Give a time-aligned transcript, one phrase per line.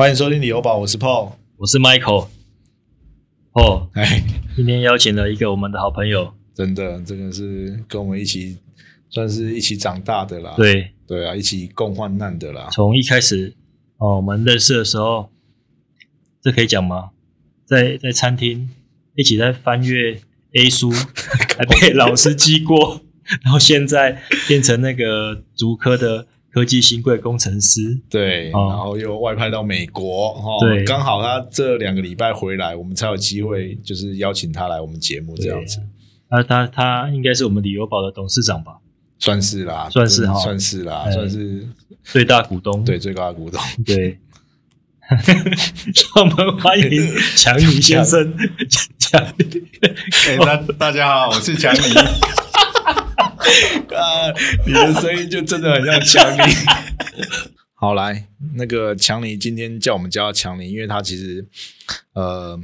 [0.00, 1.32] 欢迎收听旅游宝，我是 Paul。
[1.58, 2.28] 我是 Michael。
[3.52, 4.24] 哦，哎，
[4.56, 8.56] 今天邀请了一个我们的好朋友，真的，这个是跟我们一起，
[9.10, 10.54] 算是一起长大的啦。
[10.56, 12.70] 对，对啊，一起共患难的啦。
[12.72, 13.54] 从一开始
[13.98, 15.28] 哦，我们认识的时候，
[16.42, 17.10] 这可以讲吗？
[17.66, 18.70] 在在餐厅
[19.16, 20.18] 一起在翻阅
[20.54, 20.90] A 书，
[21.58, 23.02] 还被老师记过，
[23.42, 28.00] 然后现在变成那个足科的科技新贵工程师。
[28.10, 35.80] 对，哦然后又外派到美国，哈、对刚好他这两个礼拜回来，我们才有机会，就是邀请他来我们节目这样子，
[36.28, 38.78] 他他他应该是我们旅游宝的董事长吧，
[39.18, 41.68] 算是啦，算是哈算是啦，哎算是
[42.02, 42.84] 最大股东。
[42.84, 43.60] 对最高的股东。
[43.84, 44.18] 对，
[45.08, 48.34] 让 我们欢迎强尼先生。
[48.98, 49.62] 强尼，
[50.26, 52.49] 哎、大大家好，我是强尼。
[53.96, 54.32] 啊，
[54.66, 56.52] 你的声音就真的很像强尼。
[57.74, 61.46] 好，来，那个强尼今天叫我们叫他强尼，因为他其实
[62.12, 62.58] 呃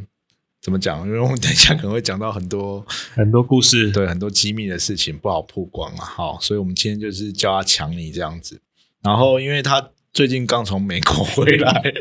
[0.60, 1.06] 怎么讲？
[1.06, 3.90] 因为我们等一下可能会讲到很多很多故事。
[3.92, 6.04] 对很多机密的事情不好曝光啊。
[6.04, 8.60] 好，所以我们今天就是叫他强尼这样子。
[9.02, 11.92] 然后，因为他最近刚从美国回来，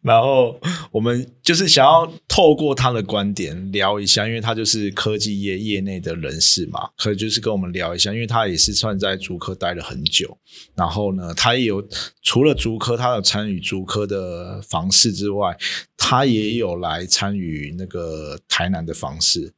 [0.00, 0.58] 然后
[0.90, 10.38] 我们就是想要透过他的观点聊一下，因为他就是科技业业内的人士嘛，可以就是跟我们聊一下，因为他也是算在竹科待了很久，
[10.74, 11.86] 然后呢，他也有
[12.22, 15.54] 除了竹科，他有参与竹科的房市之外，
[15.98, 19.52] 他也有来参与那个台南的房市。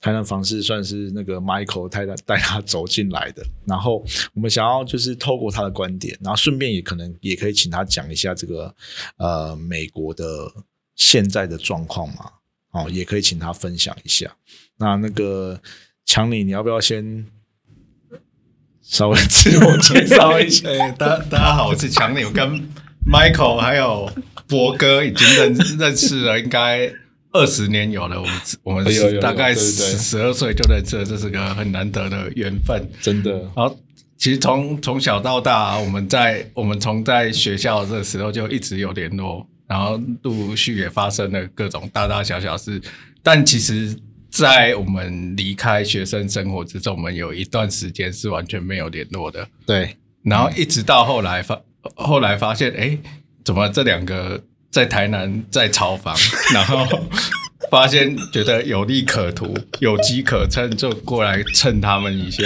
[0.00, 8.74] 台南房市算是那个 Michael 带他带他走进来的，然后我们想要就是透过他的观点，然后顺便也可能也可以请他讲一下这个
[9.18, 10.24] 呃美国的
[10.96, 12.30] 现在的状况嘛，
[12.72, 14.34] 哦，也可以请他分享一下。
[14.78, 15.60] 那那个
[16.06, 17.26] 强尼，你要不要先
[18.80, 20.66] 稍微自我介绍一下？
[20.72, 22.48] 哎、大大家好，我是强尼，我跟
[23.06, 24.10] Michael 还有
[24.48, 26.90] 博哥已经认认识了，应该
[27.32, 28.20] 二十年有了。
[28.20, 32.82] 我们我们大概十十二岁就认识了，这是个很难得的缘分。
[33.00, 33.78] 真的，然后，
[34.16, 42.80] 其实从从小到大，我们在我们从在学校的时候就一直有联络，然后陆陆续续也发生了各种大大小小事。
[43.22, 43.96] 但其实，
[44.30, 49.46] 在我们离开学生生活之中，我们有一段时间是完全没有联络的。
[49.66, 51.60] 对，然后一直到后来发，
[51.94, 52.98] 后来发现，哎，
[53.44, 56.16] 怎么这两个在台南在炒房，
[56.54, 56.86] 然后
[57.70, 62.42] 发现觉得有利可图，有机可乘，就过来蹭他们一下。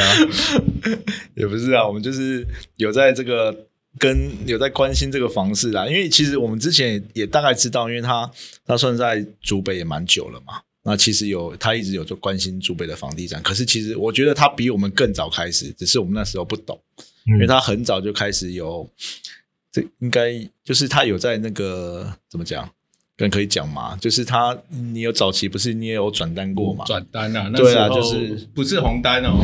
[1.35, 2.47] 也不是啊，我们就是
[2.77, 3.55] 有在这个
[3.99, 8.31] 跟有在关心这个房市啦，因为其实我们之前也也大概知道，因为他
[8.67, 16.79] 他算在竹北也蛮久了嘛，那其实有他一直有做关心竹北的房地产，可是其实我觉得他比我们更早开始，只是我们那时候不懂，
[17.27, 18.89] 因为他很早就开始有，
[19.75, 22.71] 这应该就是他有在那个怎么讲，
[23.17, 29.35] 跟可以讲嘛，就是他你有早期不是你也有转单过嘛，转单啊，那对啊时候就是不是红单哦，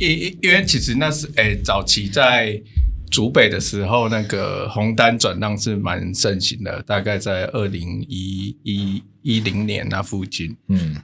[0.00, 2.60] 因因因为其实那是哎早期在
[3.08, 10.56] 竹北的时候，那个红单转让是蛮盛行的，大概在二零一一一零年那附近。
[10.66, 10.96] 嗯。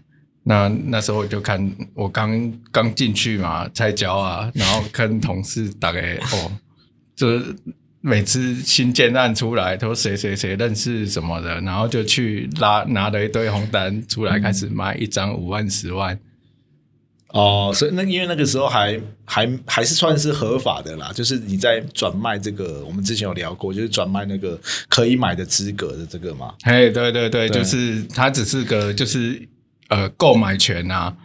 [0.47, 6.53] 那那时候我就看，我刚刚进去嘛，菜椒啊，然后跟同事大概哦，
[7.17, 7.57] 就是
[8.07, 16.21] 每次新建案出来，都谁谁谁认识什么的，然后就去拉拿了一堆红单出来，开始卖一张五万、十万。
[17.29, 24.61] 哦，所以那因为那个时候还还还是算是合法的啦，就是你在转卖这个，我们之前有聊过，就是转卖那个
[24.91, 26.55] 可以买的资格的这个嘛。
[26.63, 29.41] 嘿，对对对，对就是它只是个就是
[29.89, 31.17] 呃购买权啊，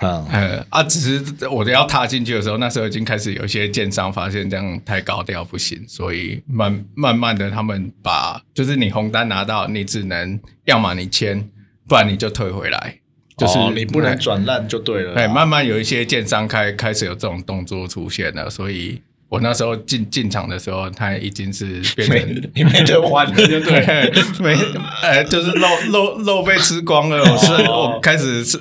[0.00, 11.48] 嗯，呃啊，只是我要踏进去的时候，那时候已经开始有一些建商发现这样太高调不行，所以慢慢慢的他们把就是你红单拿到，你只能要么你签，
[11.88, 12.98] 不然你就退回来，
[13.38, 15.22] 就是、哦你不能转烂就对了啦。
[15.22, 24.54] 哎，慢慢有一些建商开开始有这种动作出现了，所以我那时候进进场的时候，他已经是变成你没得换了，就 对没，
[25.02, 28.58] 呃，就是肉肉肉被吃光了，我是哦我开始是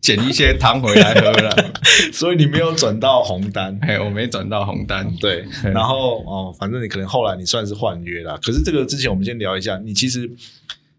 [0.00, 1.72] 捡一些汤回来喝了，
[2.12, 3.78] 所以你没有转到红单。
[3.82, 5.44] 哎，我没转到红单，对，
[5.74, 8.38] 然后哦，反正你可能后来你算是换约了。
[8.38, 10.30] 可是这个之前我们先聊一下，你其实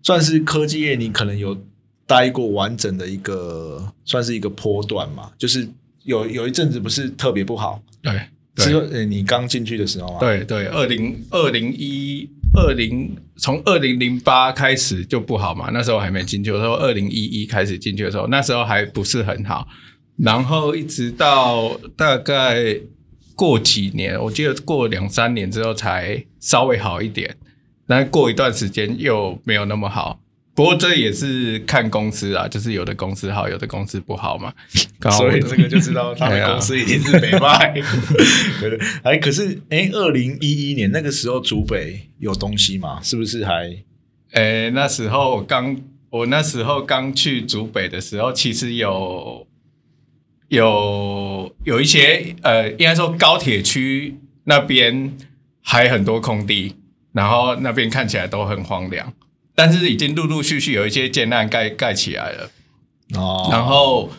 [0.03, 1.57] 算是科技业，你可能有
[2.06, 5.68] 待过完整的一个，算是一个波段嘛，就是
[6.03, 8.13] 有有一阵子不是特别不好，对
[8.57, 19.68] 是对呃你刚进去的时候嘛，对对，二零二零一二零从二零零八开始就不好嘛，那时候还没进去，我说二零一一开始进去的时候，那时候还不是很好，
[20.18, 22.75] 然后一直到大概
[23.36, 27.36] 过几年，我记得过两三年之后才稍微好一点。
[27.88, 30.21] 但过一段时间又没有那么好。
[30.53, 34.53] 不过这也是看公司啊，就是有的公司好，有的公司不好嘛。
[35.01, 37.74] 好所以这个就知道他公司一定是北派。
[38.59, 43.00] 对对，哎，可是哎，二零一一年那个时候，竹北有东西嘛？
[43.01, 43.75] 是不是还
[44.33, 45.75] 哎，那时候我刚
[46.09, 49.48] 我那时候刚去竹北的时候，其实有
[50.50, 55.15] 有有一些呃，应该说高铁区那边
[55.62, 56.75] 还很多空地，
[57.13, 59.13] 然后那边看起来都很荒凉，
[59.56, 62.50] 但是已经陆陆续续有一些建案盖盖起来了。
[63.15, 63.48] 哦？
[63.51, 64.09] 然后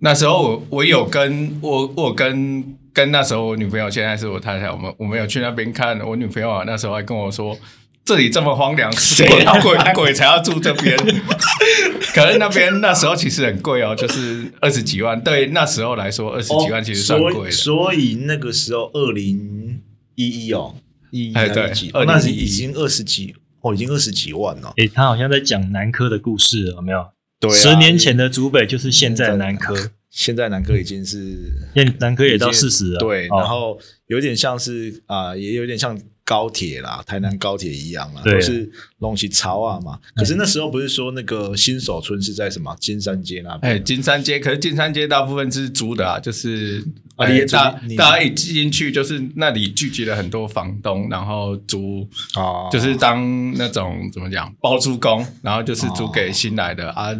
[0.00, 5.98] 那时候我我有跟我我跟跟那时候我女朋友，现在是我太太，我们我们有去那边看。
[6.00, 7.58] 我女朋友啊那时候还跟我说，
[8.04, 10.96] 这里这么荒凉，谁要鬼 鬼才要住这边？
[12.14, 17.50] 可是那边那时候其实很贵哦，就是二十几万，对那时候来说二十几万其实算哦所以贵的。
[17.52, 19.80] 所以那个时候二零
[20.14, 20.74] 一一哦，
[21.10, 23.34] 一哎对几？2011哦那是已经二十几
[23.66, 24.72] 哦，已经二十几万了。
[24.76, 27.06] 诶，他好像在讲南科的故事，有没有？
[27.38, 29.74] 对啊，十年前的竹北就是现在的南科，
[30.08, 31.52] 现在南科已经是
[31.98, 32.98] 南科也到四十了。
[32.98, 38.68] 对，哦然后有点像是啊、也有点像高铁啦，台南高铁一样啦，对都是
[38.98, 39.96] 东西潮啊嘛。
[40.16, 43.72] 可是那时候不是说那个新手村是在什么金山街那边？
[43.74, 46.84] 哎，金山街，可是金山街大部分是租的啊，就是
[47.14, 57.16] 啊大大家一进去，就是那里聚集了很多房东，然后租哦，就是当那种怎么讲包租公，然后就是租给新来的、啊，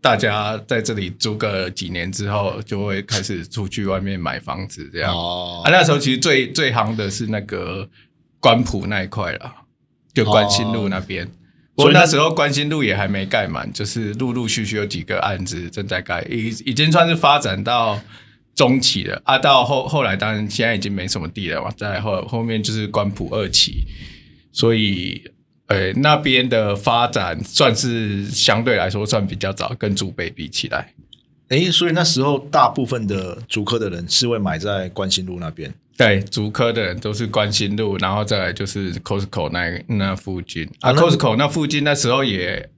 [0.00, 5.12] 大家在这里租个几年之后，就会开始出去外面买房子这样。
[5.14, 7.86] 哦啊，那时候其实最最行的是那个
[8.40, 9.52] 关埔那一块了，
[10.14, 11.26] 就关心路那边。
[11.74, 18.00] 不过所以那那时候关心路也还没盖满，就是陆陆续续有几个案子正在盖，已已经算是发展到
[18.54, 19.36] 中期了啊。
[19.38, 23.84] 到后后来当然现在已经没什么地了嘛，在后后面就是关埔二期，
[24.52, 25.22] 所以
[25.66, 30.94] 呃那边的发展算是相对来说算比较早，跟竹北比起来。
[31.48, 35.72] 哎，所以那时候大部分的竹科的人是会买在关心路那边。
[35.96, 42.68] 对，竹科的人都是关心路，然后再来就是 Costco 那那附近啊啊，Costco 那附近那时候也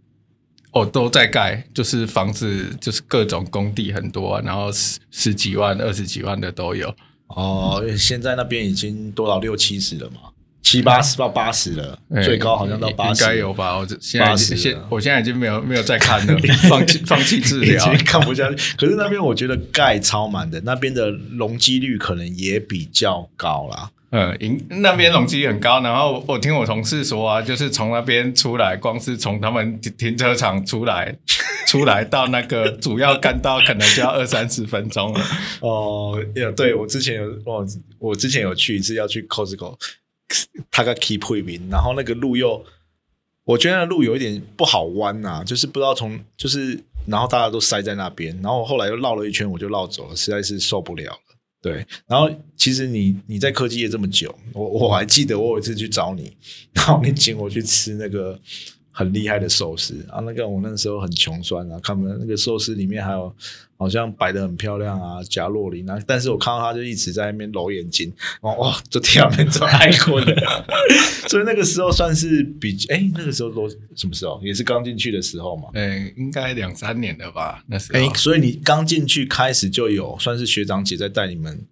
[0.73, 6.95] 哦都在盖，就是房子就是各种工地很多、啊，然后十十几万、二十几万的都有。
[7.29, 10.31] 哦，现在那边已经多少六七十了嘛，
[10.69, 13.79] 七八十到八十了，哎最高好像到八十，应该有吧？
[13.79, 16.39] 我这现在已经80现了我现在已经没有没有再看了，
[16.69, 17.83] 放弃放弃治已疗。
[17.83, 18.77] 经看不下去。
[18.77, 23.91] 可是那边我觉得钙超满的，那边的容积率可能也比较高啦。
[24.11, 31.15] 嗯，营那边容积很高，然后我听我同事说啊，就是从那边出来，光是从他们停停车场出来，
[31.67, 35.21] 出来到那个主要干道，可能就要二三十分钟了。
[35.61, 37.67] 哦，也对我之前有哦，
[37.99, 39.77] 我之前有去一次要去 Costco，
[40.71, 42.65] 他个 keep 会名，然后那个路又，
[43.45, 51.19] 我觉得那路有一点不好弯呐、就是不知道从就是，然后大家都塞在那边，然后后来又绕了一圈，我就绕走了，实在是受不了了。
[51.61, 56.37] 对，然后其实你你在科技业这么久，我我还记得我有一次去找你，
[56.73, 58.39] 然后你请我去吃那个
[58.93, 63.35] 很厉害的寿司啊，那个我那时候很穷酸啊，看们那个寿司里面还有
[63.79, 70.35] 好像摆的很漂亮啊，贾洛林啊，但是我看到他就一直在那边揉眼睛，哦哇，就天边做爱困的，
[71.29, 74.41] 所以那个时候算是比哎那个时候都什么时候？
[74.43, 75.69] 也是刚进去的时候嘛。
[75.75, 77.63] 嗯，应该两三年了吧？
[77.69, 78.01] 那时候。
[78.01, 81.65] 哎，所以你刚进去开始就有算是学长姐在带你们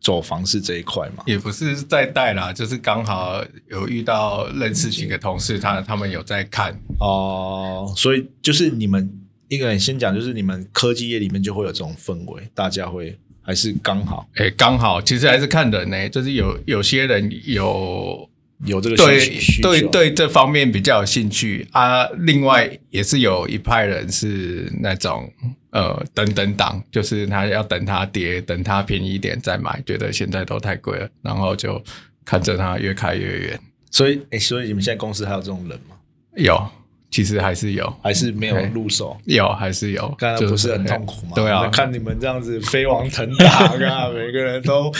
[0.00, 1.24] 走房市这一块嘛？
[1.26, 9.19] 也不是在带啦，就是刚好有遇到认识几个同事，他他们有在看，哦，所以就是你们
[9.50, 18.30] 一个人先讲，就是你们科技业里面就会有这种氛围，大家会还是刚好哎，刚好其实还是看人呢、就是有有些人有
[18.64, 22.06] 有这个对需需求对对这方面比较有兴趣啊。
[22.20, 25.28] 另外也是有一派人是那种
[25.70, 31.82] 呃等等党，就是他要等它跌，等它便宜一点再买，觉得现在都太贵了，然后就
[32.24, 33.60] 看着它越开越远。
[33.90, 35.96] 所以哎，所以你们现在公司还有这种人吗？
[36.36, 36.70] 有，
[37.10, 39.16] 其实还是有，还是没有入手？
[39.24, 41.32] 有还是有，刚才不是很痛苦吗？
[41.34, 44.92] 对啊，看你们这样子飞黄腾达啊， 每个人都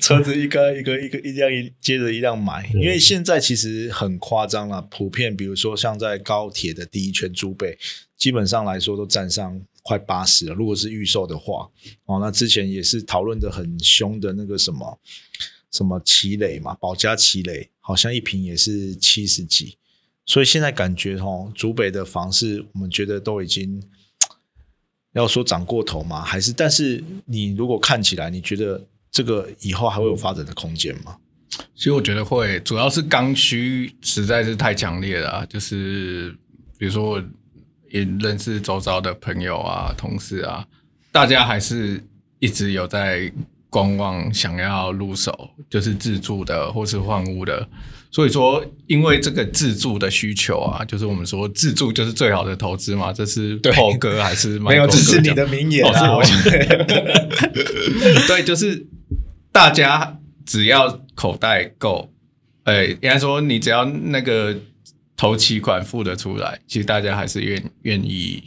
[0.00, 7.78] 车子一个一个一个一辆一接着一辆买，因为现在其实很夸张了，普遍比如说像在高铁的第一圈租备，
[8.16, 10.54] 基本上来说都占上快八十了。
[10.54, 11.68] 如果是预售的话，
[12.06, 14.98] 哦，那之前也是讨论的很凶的那个什么
[15.70, 19.76] 什么奇磊嘛，保家奇磊，好像一瓶也是七十几。
[20.28, 23.82] 所以现在感觉哦，竹北的房市，我们觉得都已经
[25.14, 26.20] 要说涨过头吗？
[26.20, 26.52] 还是？
[26.52, 31.16] 但是你如果看起来，你觉得这个以后还会有发展的空间吗？
[31.74, 36.30] 其实我觉得会，主要是刚需实在是太强烈了、就是
[36.78, 37.24] 比如说我
[37.88, 40.62] 也认识周遭的朋友啊、同事啊，
[41.10, 42.04] 大家还是
[42.38, 43.32] 一直有在
[43.70, 47.66] 观望，想要入手，就是自住的或是换屋的。
[48.10, 56.16] 所以说，因为这个自住的需求啊，就是我们说自住就是最好的投资嘛，这是对 Paul 哥还是 没有这是你的名言哦是啊！
[56.16, 56.22] 我
[58.26, 58.86] 对，就是
[59.52, 62.10] 大家只要口袋够，
[62.64, 64.56] 呃，应该说你只要那个
[65.16, 68.42] 头期款付得出来，其实大家还是愿愿意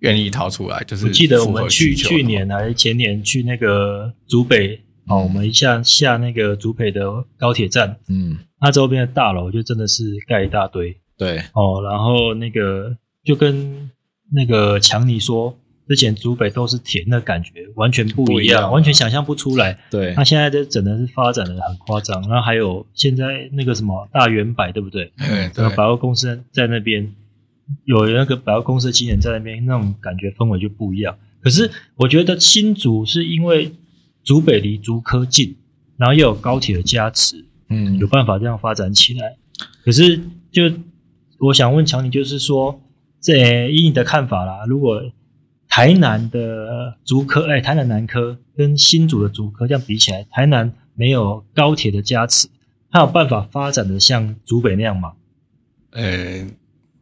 [0.00, 0.84] 愿意掏出来。
[0.86, 4.78] 就是我记得我们去去年还是前年去那个竹北
[5.10, 10.96] 哦，我们一下下那个竹北的高铁站，嗯，它周边的大楼就真的是盖一大堆。
[11.18, 13.90] 对，哦，然后那个就跟
[14.32, 15.54] 那个强尼说，
[15.88, 19.76] 之前竹北都是田的感觉，完全不一样，一样完全想象不出来。
[19.90, 20.14] 对。
[20.16, 25.12] 那，现在这整的是发展的很夸张，然后还有现在那个什么大圆百，对不对？
[25.16, 25.68] 哎，对。
[25.70, 27.12] 百货公司在那边
[27.84, 31.18] 有那个百货公司的经理人在那边，那种感觉氛围就不一样。
[31.42, 33.72] 可是我觉得新竹是因为
[34.22, 35.56] 竹北离竹科近，
[35.96, 39.36] 然后又有高铁的加持，嗯有办法这样发展起来。
[39.84, 40.70] 可是就
[41.38, 42.80] 我想问强尼，就是说，
[43.20, 45.02] 这以你的看法啦，如果
[45.68, 52.48] 台南的竹科，哎，台南南科跟新竹的竹科这样比起来，台南没有高铁的加持，
[52.90, 55.12] 它有办法发展的像竹北那样吗？
[55.92, 56.46] 呃，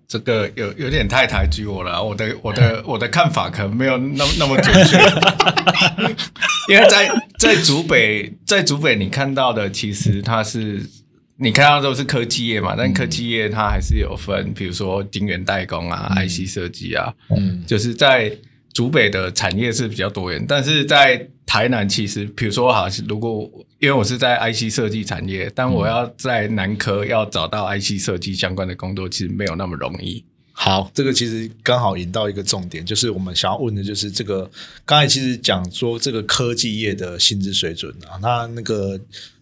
[0.09, 4.97] 这个有有点太抬举我了，我的我的 我的看法可能没有那么那么准确，
[6.73, 10.83] 因为在在竹北，在竹北你看到的其实它是
[11.37, 17.63] 你看到都是科技业嘛，但科技业它还是有分，比如说晶圆代工啊、IC 设计啊，嗯。
[17.67, 18.35] 就是在
[18.79, 30.25] 竹北的产业是比较多元，但是在台南其实，比如说好，如果因为我是在 IC 设计产业，但我要在南科要找到 IC 设计相关的工作，其实没有那么容易。
[30.53, 34.49] 好，这个其实刚好引到一个重点，就是我们想要问的，就是这个
[34.87, 38.97] 刚才其实讲说这个科技业的薪资水准啊，那那个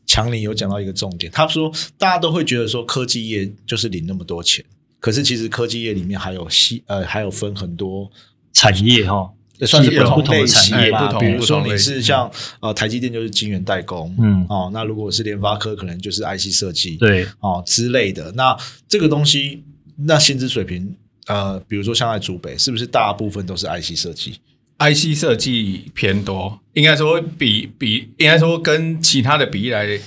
[0.07, 4.65] 强林有讲到一个重点，他说大家都会觉得说科技业就是领那么多钱，
[4.99, 8.11] 可是其实科技业里面还有细呃还有分很多
[8.57, 9.31] 产业哈，
[9.67, 18.33] 算是不同不同的类型产业吧，不同比如说你是像呃台积电就是晶圆代工，嗯哦，那如果是联发科可能就是 IC 设计，对，哦之类的。
[18.33, 18.57] 那
[18.89, 19.63] 这个东西，
[19.99, 20.97] 那薪资水平，
[21.27, 24.39] 呃，比如说像在竹北，是不是大部分都是 IC 设计？
[24.79, 29.99] IC 设计偏多，应该说比比应该说跟其他的比例来，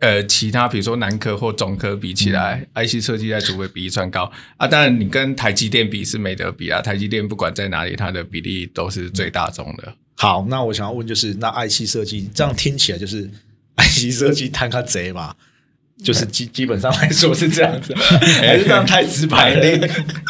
[0.00, 4.66] 呃，其他比如说南科或中科比起来、i c 设计在主位比例算高啊。
[4.66, 6.82] 当然，你跟台积电比是没得比啊。
[6.82, 9.94] 台积电不管在哪里，它的比例都是最大宗的。
[10.14, 13.30] 好，那我想要问就是，那 IC 设计这样听起来就是
[13.76, 15.34] IC 设计贪个贼嘛？
[16.02, 19.54] 就是基 基本上来说是这样子，还是这样太直白。
[19.54, 19.64] 了？
[19.68, 19.76] 你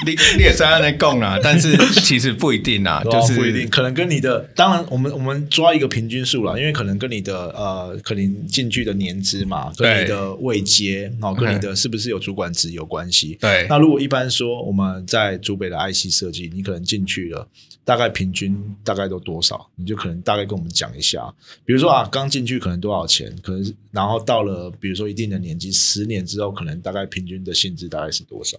[0.06, 13.36] 你你也是在那供啦， 但是其实不一定啊，对啊就是不一定，可能跟你的，当然我们我们抓一个平均数啦，因为可能跟你的呃，可能进去的年资嘛，跟对你的位阶，哦，跟你的是不是有主管职有关系。
[13.40, 13.66] 对。
[13.68, 17.46] 那如果一般说我们在主北的 IC 设计，你可能进去了，
[17.84, 19.68] 大概平均大概都多少？
[19.76, 21.22] 你就可能大概跟我们讲一下，
[21.64, 28.56] 比如说啊，刚进去可能多少钱，可能然后到了比如说一定的年纪，十年之后，可能大概平均的薪资大概是多少？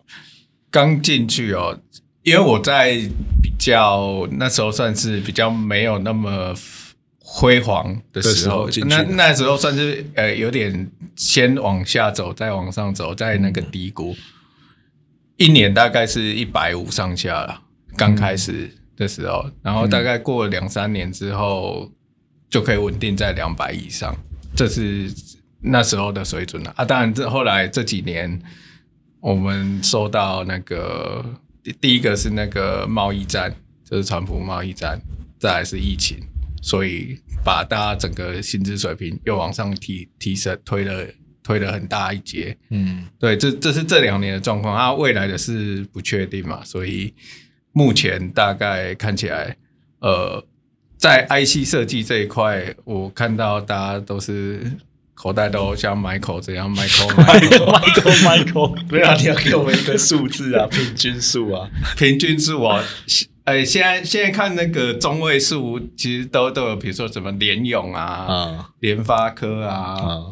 [0.69, 1.79] 刚进去哦，
[2.23, 2.97] 因为我在
[3.41, 6.53] 比较那时候算是比较没有那么
[7.17, 14.15] 辉煌的的时时候，那那时候算是呃有点先往下走，再往上走，在那个低谷，
[15.37, 17.61] 一年大概是一百五上下了，
[17.95, 21.91] 刚开始的时候，然后大概过了两三年之后，
[22.49, 24.15] 就可以稳定在两百以上，
[24.55, 25.11] 这是
[25.61, 26.85] 那时候的水准了啊。
[26.85, 28.41] 当然，这后来这几年。
[29.21, 31.25] 我们受到那个
[31.61, 34.97] 第第一个是那个贸易战，就是川普贸易战，
[35.37, 36.17] 再来是疫情，
[36.61, 41.05] 所以把大家整个薪资水平又往上提提升，推了
[41.43, 42.57] 推了很大一截。
[42.69, 47.13] 嗯，对，这这是这两年的状况，啊，未来的是不确定嘛，所以
[47.73, 49.57] 目前大概看起来，
[49.99, 50.41] 呃，
[50.95, 54.71] 在 IC 设计这一块，我看到大家都是
[55.21, 58.23] 口袋都像 Michael 这样，Michael Michael。
[58.23, 61.69] Michael 对啊， 你要给我们一个数字啊，平均数啊。
[61.97, 62.81] 平均数啊，
[63.43, 70.23] 呃，现在现在看那个中位数，其实都都有，比如说什么联咏啊、啊联发科啊，啊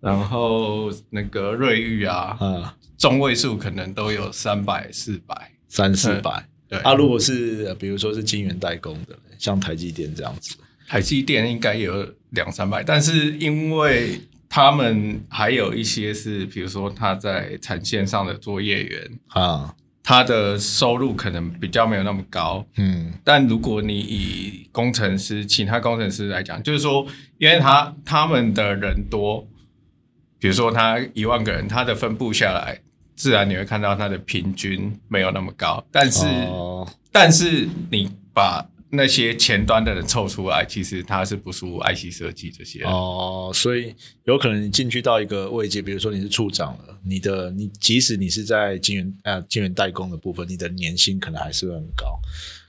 [0.00, 5.52] 然后那个瑞昱啊，啊，中位数可能都有三百、四百。
[5.68, 6.44] 三四百。
[6.68, 22.64] 对，啊，如果是呃比如说是晶圆代工的，像台积电这样子，台积电应该有两三百，但是因为他们还有一些是，比如说他在产线上的作业员，啊，他的收入可能比较没有那么高。
[22.76, 27.06] 嗯但如果你以工程师、其他工程师来讲，就是说，
[27.38, 29.46] 因为他他们的人多，
[30.38, 32.78] 比如说他一万个人，他的分布下来，
[33.16, 35.84] 自然你会看到他的平均没有那么高。
[35.90, 38.64] 但是，哦但是你把
[38.94, 42.82] 那些前端的人凑出来，其实他是不输 IC 设计这些。
[42.84, 52.18] 哦，所以有可能你进去到一个位阶，比如说你是处长了，你的你即使你是在晶圆呃晶圆代工的部分，你的年薪可能还是会很高。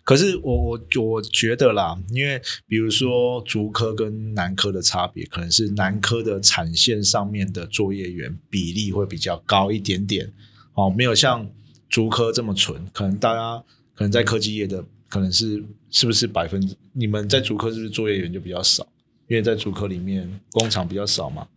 [0.03, 10.31] 可是我我我觉得啦，因为比如说竹科跟南科的差别，可能是南科的产线上面的作业员比例会比较高一点点，
[10.75, 11.49] 哦，没有像
[11.89, 12.85] 竹科这么纯。
[12.93, 13.57] 可能大家
[13.95, 15.63] 可能在科技业的，可能是
[15.95, 18.85] 是不是百分之你们在主科是不是作业员就比较少？
[19.29, 21.47] 因为在主科里面工厂比较少嘛，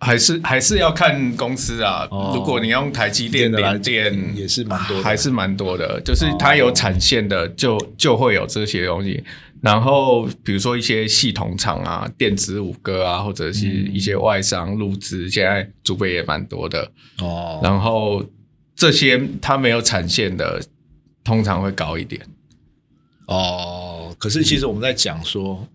[0.00, 2.08] 还是还是要看公司啊。
[2.10, 6.00] 哦如果你用台积电、的来联电，也是蛮多的还是蛮多的。
[6.02, 9.22] 就是它有产线的，就就会有这些东西。
[9.60, 16.90] 然后比如说一些系统厂啊、电子五哥啊，或者是一些外商入资，现在主备也蛮多的。
[17.20, 18.24] 哦，然后
[18.74, 20.60] 这些它没有产线的，
[21.22, 22.20] 通常会高一点。
[23.26, 25.66] 哦，可是其实我们在讲说，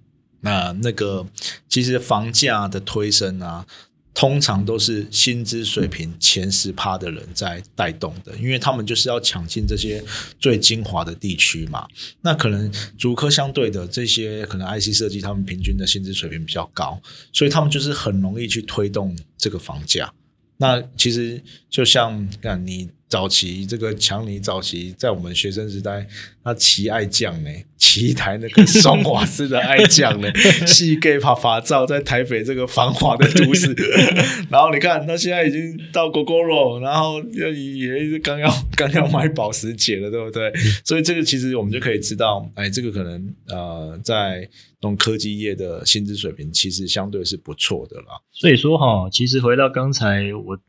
[0.41, 1.25] 那那个
[1.67, 3.65] 其实房价的推升啊，
[4.13, 10.03] 通常都是薪资水平前十趴的人在带动的，因为他们就是要抢进这些
[10.39, 11.87] 最精华的地区嘛。
[12.21, 16.99] 那可能主科相对的这些可能 IC 设计，他们平均的薪资水平比较高，
[17.31, 20.11] 所以他们就是很容易去推动这个房价。
[20.57, 22.27] 那其实就像
[22.65, 26.05] 你早期这个强尼早期在我们学生时代，
[26.43, 30.29] 他骑爱将呢，骑一台那个双瓦斯的爱将呢，
[30.67, 33.73] 细 gay 爬爬照在台北这个繁华的都市，
[34.51, 40.51] 然后你看他现在已经到 GoGoRo，然后也也是刚要刚要买保时捷了，对不对？
[40.83, 48.19] 所以这个其实我们就可以知道，哎，这个可能呃在这种科技业的薪资水平其实相对是不错的啦。
[48.33, 50.59] 所以说哈，其实回到刚才我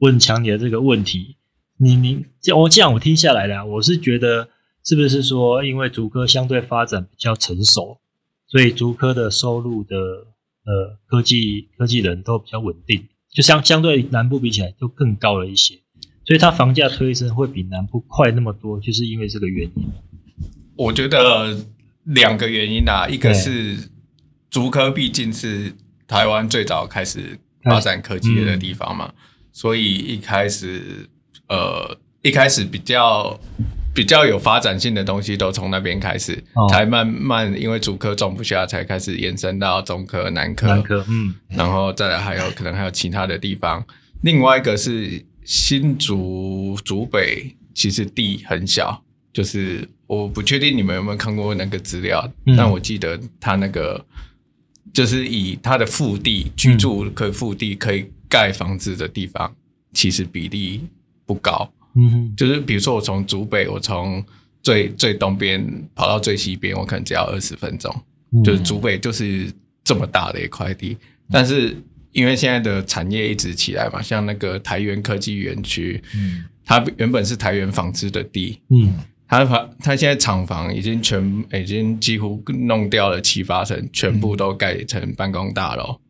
[0.00, 1.36] 问强尼的这个问题，
[1.78, 4.48] 你你这我这样我听下来了，我是觉得
[4.84, 8.00] 是不是说，因为竹科相对发展比较成熟，
[8.46, 15.80] 所以竹科的收入的呃科技科技人都比较稳定，就相相对南部比起来就更高了一些，
[16.24, 19.92] 所以它房价推升会比南部快那么多，就是因为这个原因。
[20.76, 21.56] 我觉得
[22.04, 23.90] 两个原因啊，一个是
[24.50, 25.74] 竹科毕竟是
[26.06, 29.12] 台湾最早开始发展科技的地方嘛，
[29.52, 31.08] 所以一开始
[31.48, 33.38] 呃一开始比较
[33.94, 43.84] 比较有发展性的东西都从那边开始，哦才慢慢因为主科装不下，才开始延伸到中科、南科，南科，嗯，然后再来还有可能还有其他的地方。
[44.22, 54.04] 另外一个是新竹竹北，其实地很小，就是我不确定你们有没有看过那个资料，嗯但我记得它那个
[54.92, 59.54] 就是以它的腹地居住可以腹地可以盖房子的地方，
[59.92, 60.82] 其实比例
[61.28, 61.70] 不高。
[61.94, 64.24] 嗯哼，就是比如说我从竹北，我从
[64.62, 65.62] 最最东边
[65.94, 67.94] 跑到最西边，我可能只要二十分钟。
[68.32, 68.42] 嗯。
[68.42, 69.52] 就是竹北就是
[69.84, 70.96] 这么大的一块地，
[71.30, 71.76] 但是
[72.12, 78.94] 因为现在的产业一直起来嘛，像那个台源科技园区，嗯，它原本是台源纺织的地，嗯。
[79.30, 86.00] 它它它现在厂房已经全已经几乎弄掉了七八成，全部都盖成办公大楼。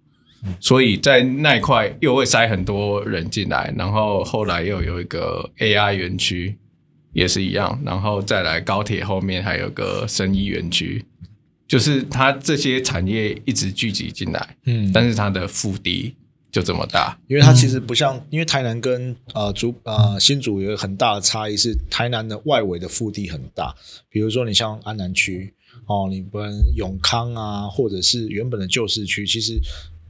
[0.60, 6.56] 所以在那一块又会塞很多人进来，然后后来又有一个 AI 园区，
[7.12, 11.04] 也是一样，然后再来高铁后面还有个生医园区，
[11.66, 16.14] 就是它这些产业一直聚集进来，嗯但是它的腹地
[16.50, 23.74] 就这么大，因为它其实不像，因为台南跟呃主呃新竹有一个很大的差异是，台南的外围的腹地很大，
[24.08, 25.52] 比如说你像安南区
[25.86, 29.60] 哦，你不然永康啊，或者是原本的旧市区，其实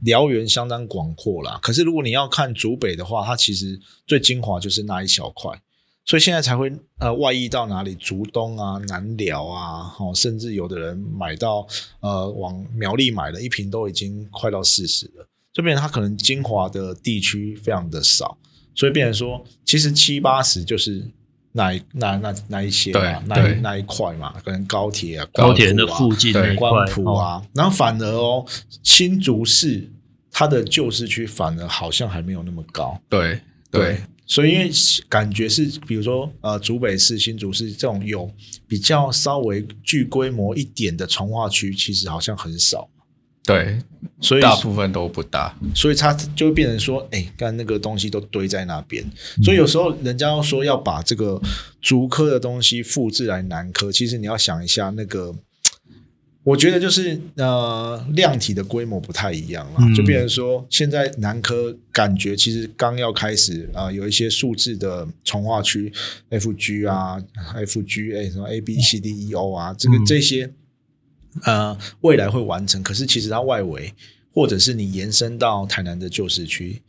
[0.01, 1.59] 辽源相当广阔啦。
[1.61, 5.61] 可是如果你要看竹北的话，它其实最精华就是那一小块。
[6.05, 11.67] 所以现在才会呃外溢到哪里，竹东啊、南寮啊，哦，甚至有的人买到
[11.99, 18.35] 呃往苗栗买了一瓶都已经快到四十了，就变成它可能精华的地区非常的少，
[18.73, 21.07] 所以变成说其实七八十就是
[21.51, 27.17] 那一那那那一些嘛对，那一那一块嘛，可能高铁啊、高铁的附近那一块关埔哦。
[27.17, 28.45] 啊，然后反而哦
[28.83, 29.89] 新竹市
[30.31, 33.39] 它的旧市区反而好像还没有那么高，对。
[33.71, 34.71] 对，所以因为
[35.07, 38.27] 感觉是，比如说呃，竹北市、新竹市这种有
[38.67, 42.89] 比较稍微具规模一点的从化区，其实好像很少。
[43.53, 43.77] 对，
[44.21, 45.55] 所以大部分都不大。
[45.75, 49.03] 所以它就会变成说，哎、干那个东西都堆在那边。
[49.43, 51.41] 所以有时候人家要说要把这个
[51.81, 55.35] 竹科的东西复制来南科，其实你要想一下那个。
[56.41, 65.91] 我觉得就是呃量体的规模不太一样了，嗯就变成说现在南科感觉其实刚要开始啊、呃有一些数字的从化区
[66.31, 67.21] ，FG 啊
[67.55, 70.49] ，FG A 什么 A B C D E O 啊，这个嗯这些
[71.45, 73.93] 呃未来会完成，可是其实它外围
[74.33, 76.81] 或者是你延伸到台南的旧市区，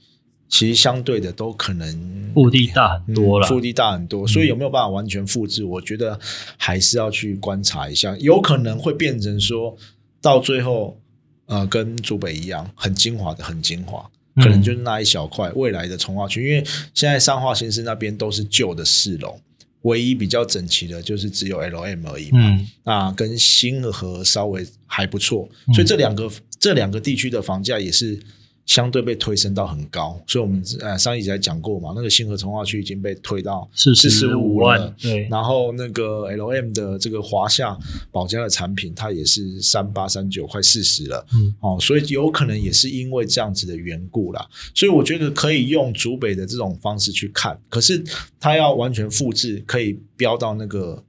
[0.48, 5.64] 其实相对的都可能腹地大很多了，嗯腹地大很多，所以有没有办法完全复制？
[5.64, 6.18] 我觉得
[6.56, 9.76] 还是要去观察一下，有可能会变成说
[10.20, 11.00] 到最后，
[11.46, 19.38] 呃，跟竹北一样，很精华的，很精华，嗯可能就是那一小块未来的从化区，因为现在上化新市那边都是旧的市楼。
[19.82, 22.66] 唯一比较整齐的就是只有 L M 而已嘛，嗯。
[22.84, 25.74] 那跟新河稍微还不错，嗯。
[25.74, 28.20] 所以这两个这两个地区的房价也是
[28.70, 30.16] 相对被推升到很高。
[30.28, 37.76] 所以我们呃上一集才讲过嘛，那个星河从化区已经被推到四十十五万，对，然后那个 L M 的这个华夏
[38.12, 44.48] 保家的产品，它也是三八三九快四十了，嗯哦，所以有可能也是因为这样子的缘故啦。
[44.72, 48.00] 所以我觉得可以用竹北的这种方式去看，可是
[48.38, 51.02] 它要完全复制，可以飙到那个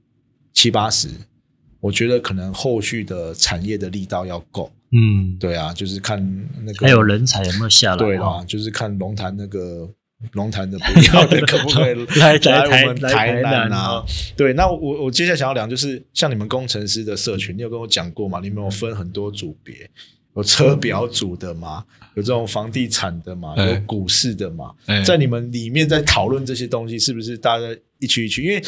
[0.52, 1.08] 七八十，
[1.78, 4.68] 我觉得可能后续的产业的力道要够。
[4.92, 6.20] 嗯，对啊，就是看
[6.64, 7.96] 那个还有人才有没有下来？
[7.96, 9.88] 对啦，哦，就是看龙潭那个
[10.32, 14.06] 龙潭的不要的可不可以 来来来我们台台南南啊哦？
[14.36, 18.38] 对，那我我接下来想要聊就是像你们工程师的社群，你有跟我讲过吗？
[18.42, 19.74] 你们有分很多组别，
[20.36, 27.64] 有车表组的嘛，有这种房地产的嘛，哎有股市的嘛，哎在你们里面在讨论这些东西，是不是大家
[27.98, 28.44] 一区一区？
[28.44, 28.62] 因为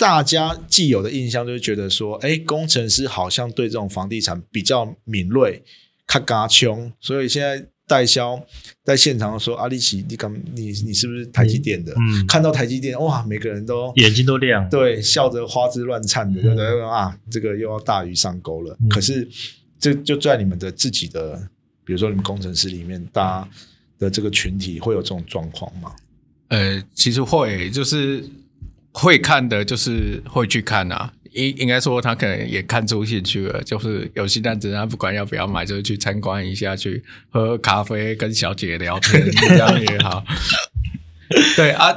[0.00, 5.62] 大家既有的印象就是觉得说，哎，工程师好像对这种房地产比较敏锐，
[6.06, 8.42] 他嘎穷，所以现在代销
[8.82, 11.92] 在现场说阿里奇，你刚你你是不是台积电的？
[11.98, 16.82] 嗯，看到台积电，哇，每个人都眼睛都亮，对笑得花枝乱颤的，对不对？
[16.82, 18.74] 啊，这个又要大鱼上钩了。
[18.80, 19.28] 嗯可是
[19.78, 21.36] 这就在你们的自己的，
[21.84, 23.48] 比如说你们工程师里面，大家
[23.98, 25.94] 的这个群体会有这种状况吗？
[26.48, 28.24] 呃，其实会就是
[28.92, 31.12] 会看的，就是会去看啊。
[31.32, 40.24] 应应该说他可能也看出兴趣了，就是有新单子，他不管要不要买，就是去参观一下，去喝咖啡，跟小姐聊天，这样也好。
[41.54, 41.94] 对啊，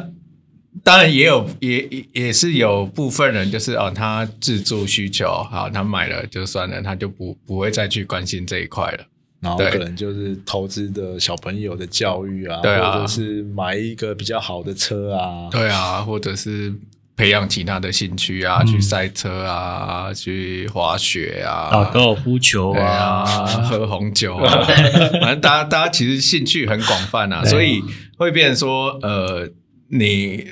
[0.84, 9.06] 当然也有，也也也是有部分人，就是哦，他自助需求，好，他买了就算了，他就不不会再去关心这一块了。
[9.44, 12.94] 对然后可能就是投资的小朋友的教育啊，对啊。
[12.94, 16.74] 或者是买一个比较好的车啊，对啊，或者是
[17.16, 18.68] 培养其他的兴趣啊，嗯。
[18.68, 24.66] 去赛车啊，去滑雪啊，打高尔夫球对啊，啊，喝红酒啊，
[25.22, 27.84] 反正大家大家其实兴趣很广泛啊，对所以
[28.18, 29.50] 会变成说，呃，
[29.90, 30.48] 你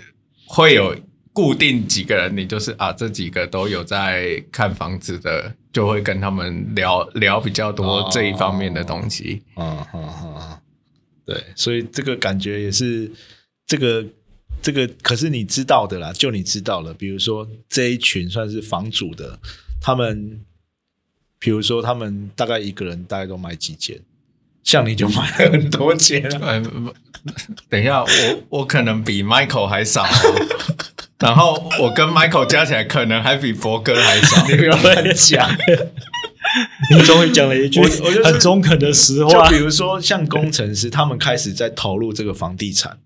[0.46, 0.96] 会有
[1.34, 8.10] 固定几个人，你就是啊，这几个都有在看房子的，就会跟他们聊聊比较多哦。
[8.12, 9.42] 这一方面的东西。
[9.56, 10.60] 嗯嗯嗯嗯，
[11.26, 13.12] 对，所以这个感觉也是
[13.66, 14.06] 这个
[14.62, 19.40] 这个，可是你知道的啦，就你知道了，比如说这一群算是房主的，
[19.82, 20.42] 他们，
[21.40, 24.00] 比如说他们大概一个人大概都买几件，
[24.64, 26.94] 像你就买了很多间啊，嗯，
[27.70, 30.08] 等一下，我我可能比 Michael 还少哦、
[31.22, 34.46] 然后我跟 Michael 加起来可能还比博哥还少。
[34.50, 35.50] 你不要乱讲。
[36.92, 39.56] 你终于讲了一句我我就是很中肯的实话就话比。
[39.56, 42.98] 如说像工程师，他们开始在投入这个房地产，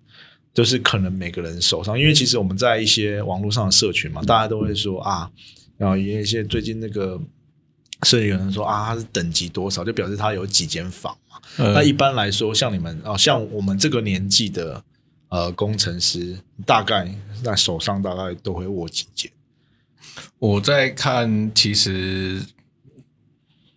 [0.54, 5.30] 就是可能每个人手上，因为其实我们在一些网络上的社群嘛，大家都会说啊，
[5.78, 7.20] 然后有一些最近那个
[8.04, 11.38] 社群有人说啊，他是等级多少，就表示他有几间房嘛。
[11.58, 14.82] 那一般来说，像你们啊，像我们这个年纪的
[15.36, 19.30] 呃工程师，大概在手上大概都会握几件。
[20.40, 22.42] 我在看，其实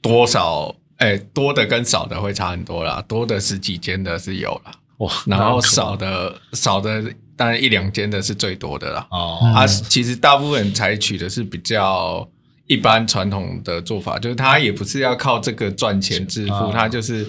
[0.00, 9.06] 多少哎、多的跟少的会差很多啦，多的十几间的是有啦，哇，然后少的少的当然一两间的是最多的啦。
[9.10, 12.28] 哦，嗯啊，其实大部分人采取的是比较
[12.66, 17.26] 一般传统的做法，就是他也不是要靠这个赚钱致富，啊他就是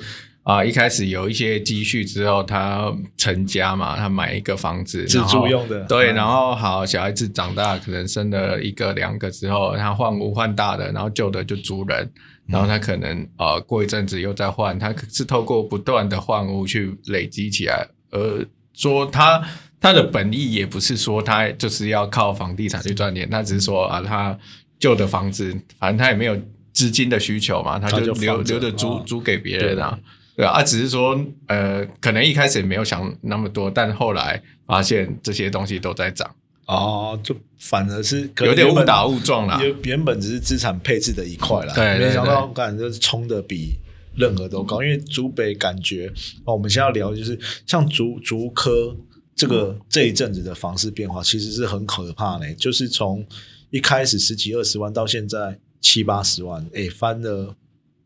[0.49, 12.09] 啊、一开始有一些积蓄之后，他成家嘛，他买一个房子自住用的对，嗯然后好小孩子长大，可能生了一个两个之后，他换屋换大的，然后旧的就租人。
[12.47, 19.39] 然后他可能呃过一阵子又再换，他是透过不断的换屋去累积起来，而说他
[19.79, 24.35] 他的本意也不是说他就是要靠房地产去赚钱，他只是说啊他
[24.79, 26.35] 旧的房子，反正他也没有
[26.73, 29.99] 资金的需求嘛，他他就留就留着租哦租给别人啊。
[30.39, 36.33] 对啊，啊，只是说，呃，可能一开始也没有想那么多，但后来发现这些东西都在涨，
[36.65, 39.59] 哦，就反而是可有点误打误撞啦。
[39.61, 43.73] 原原本只是资产配置的一块啦，对对没想到感觉冲的比
[44.15, 44.81] 任何都高。
[44.81, 46.09] 因为竹北感觉
[46.45, 48.95] 哦，我们现在要聊的就是像竹竹科
[49.35, 53.27] 这个这一阵子的房市变化，其实是很可怕的，就是从
[53.71, 57.53] 一开始十几二十万到现在七八十万，哎，翻了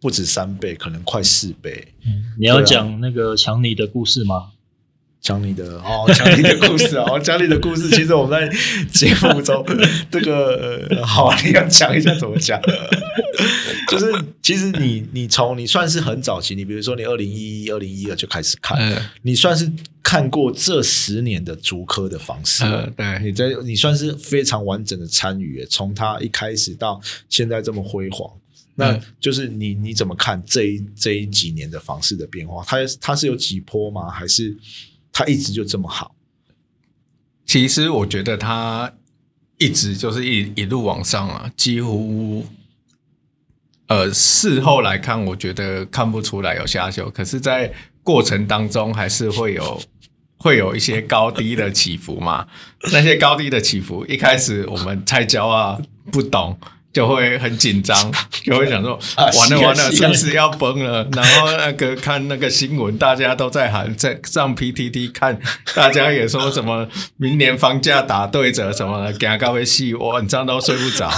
[0.03, 1.87] 不止三倍，可能快四倍。
[2.37, 4.49] 你要讲那个强尼的故事吗？
[5.21, 7.89] 讲你的哦，讲你的故事哦，讲你的故事。
[7.91, 8.57] 其实我们在
[8.91, 9.65] 节目中，
[10.11, 12.61] 这个、呃、好，你要讲一下怎么讲？
[13.89, 14.11] 就是
[14.41, 22.65] 其实你你从你算是很早期，你比如说你二零一一、二零一二就开始看，呃你算是看过这十年的足科的方式。
[22.65, 28.29] 呃，对，你在你算是非常完整的参与耶，从他一开始到现在这么辉煌，
[28.75, 32.63] 那嗯就是你你怎么看这一这一几年的房市的变化？
[32.65, 34.09] 它它是有几波吗？
[34.09, 34.55] 还是
[35.11, 36.15] 它一直就这么好？
[37.45, 38.91] 其实我觉得它
[39.57, 42.45] 一直就是一一路往上啊，几乎
[43.87, 49.81] 呃事后来看，我觉得看不出来有下修，可是，在过程当中还是会有
[50.37, 52.47] 会有一些高低的起伏嘛。
[52.91, 55.79] 那些高低的起伏，一开始我们菜椒啊
[56.11, 56.57] 不懂。
[56.93, 57.97] 就会很紧张，
[58.45, 61.03] 就会想说完了完了，是不是要崩了？
[61.13, 65.37] 然后那个看那个新闻，大家都在喊，在上 PTT 看，
[65.75, 71.11] 大家也说什么明年房价打对折什么的，给他高位戏，我晚上都睡不着。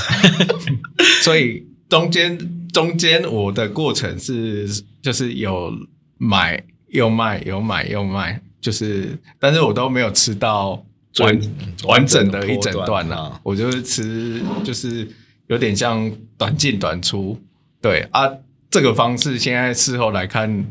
[1.21, 2.39] 所以中间
[2.71, 4.67] 中间我的过程是
[5.01, 5.71] 就是有
[6.17, 10.81] 买又卖，有买又卖，就是但是我都没有吃到
[11.19, 11.39] 完
[11.83, 15.07] 完整的一整段、啊我就是吃就是
[15.47, 17.39] 有点像短进短出，
[17.81, 18.29] 对啊，
[18.69, 20.65] 这个方式现在事后来看。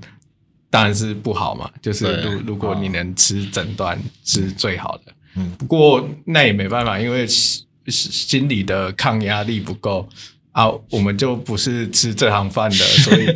[0.70, 5.12] 当然是不好嘛，就是如如果你能吃整段是最好的。
[5.36, 10.08] 嗯不过那也没办法，因为心心理的抗压力不够
[10.50, 13.26] 啊，我们就不是吃这行饭的， 所以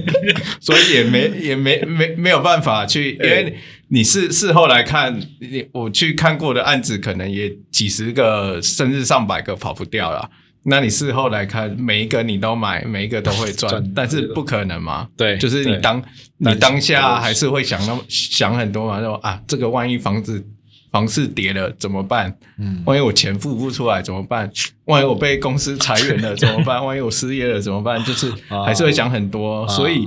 [0.60, 10.28] 所以也没也没没没有办法去，因为你是事后来看，你我去看过的案子，可能也几十个甚至上百个跑不掉了。
[10.64, 15.08] 那你事后来看，每一个你都买，每一个都会赚，但是不可能嘛？
[15.16, 16.02] 对就是你当
[16.36, 20.44] 你当下还是会想那么想很多嘛，说啊，这个万一房子
[20.90, 22.36] 房市跌了怎么办？
[22.58, 24.50] 嗯，万一我钱付不出来怎么办？
[24.84, 26.84] 万一我被公司裁员了怎么办？
[26.84, 28.02] 万一我失业了怎么办？
[28.04, 30.06] 就是啊还是会想很多，啊所以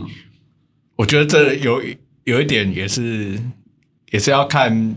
[0.95, 1.81] 我觉得这有
[2.25, 3.39] 有一点也是
[4.11, 4.95] 也是要看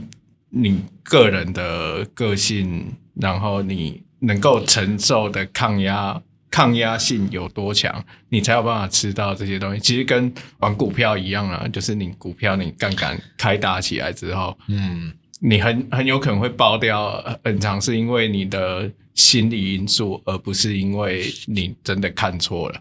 [0.51, 9.81] 你个人的个性，然后你能够承受的抗压抗压性有多强，你才有办法吃到这些东西。
[9.81, 22.81] 其实跟玩股票一样啊，就是你股票你杠杆开大起来之后，嗯，你很很有可能会爆掉，呃很长是因为你的心理因素，而不是因为你真的看错了。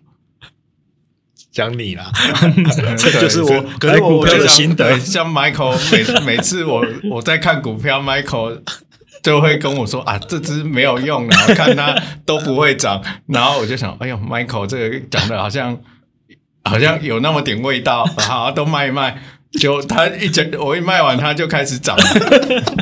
[1.51, 2.11] 讲你啦，
[2.97, 4.99] 这就是我可是我买股票的心得。
[4.99, 8.61] 像 Michael 每每次我我在看股票，Michael
[9.23, 13.01] 就会跟我说啊，这只没有用了，看它都不会涨。
[13.25, 15.79] 然后我就想，哎呦，Michael 这个讲的好像
[16.65, 19.19] 好像有那么点味道，好都卖一卖。
[19.59, 22.03] 就他一讲，我一卖完，它就开始涨了。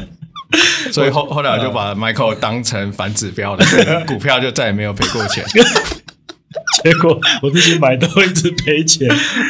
[0.91, 3.65] 所以后后来我就把 Michael 当成反指标了
[4.08, 5.45] 股票，就再也没有赔过钱。
[6.84, 9.08] 结果我自己买都一直赔钱。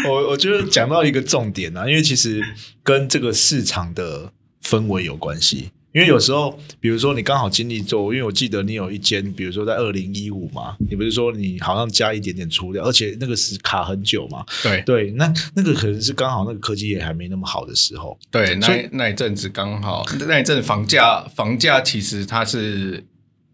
[0.08, 2.42] 我我觉得讲到一个重点啊，因为其实
[2.84, 4.32] 跟这个市场的
[4.64, 5.72] 氛围有关系。
[5.94, 14.82] 因为有时候，比如说你刚好经历做，因为我记得你有一间，比如说在二零一五嘛，你不是说你好像加一点点出料，而且那个是卡很久嘛，对。
[14.86, 23.04] 对，那那个可能是刚好那个科技也还没那么好的时候，对，那那一阵子刚好，那一阵子房价房价其实它是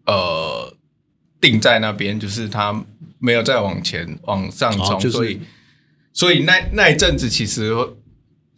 [0.06, 0.72] 呃
[1.40, 2.84] 定在那边，就是它
[3.18, 5.40] 没有再往前往上冲，哦就是所以
[6.12, 7.72] 所以那那一阵子其实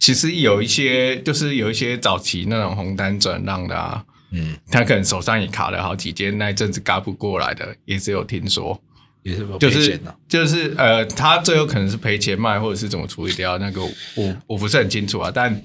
[0.01, 8.81] 其实有一些就是有一些早期那种红单转让的啊，嗯，他可能手上也卡了好几间，那一阵子嘎不过来的，也是有听说。
[9.21, 13.79] 也是有就是就是呃，他最后可能是赔钱卖，或者是怎么处理掉那个
[14.15, 15.31] 我我不是很清楚啊。
[15.31, 15.61] 但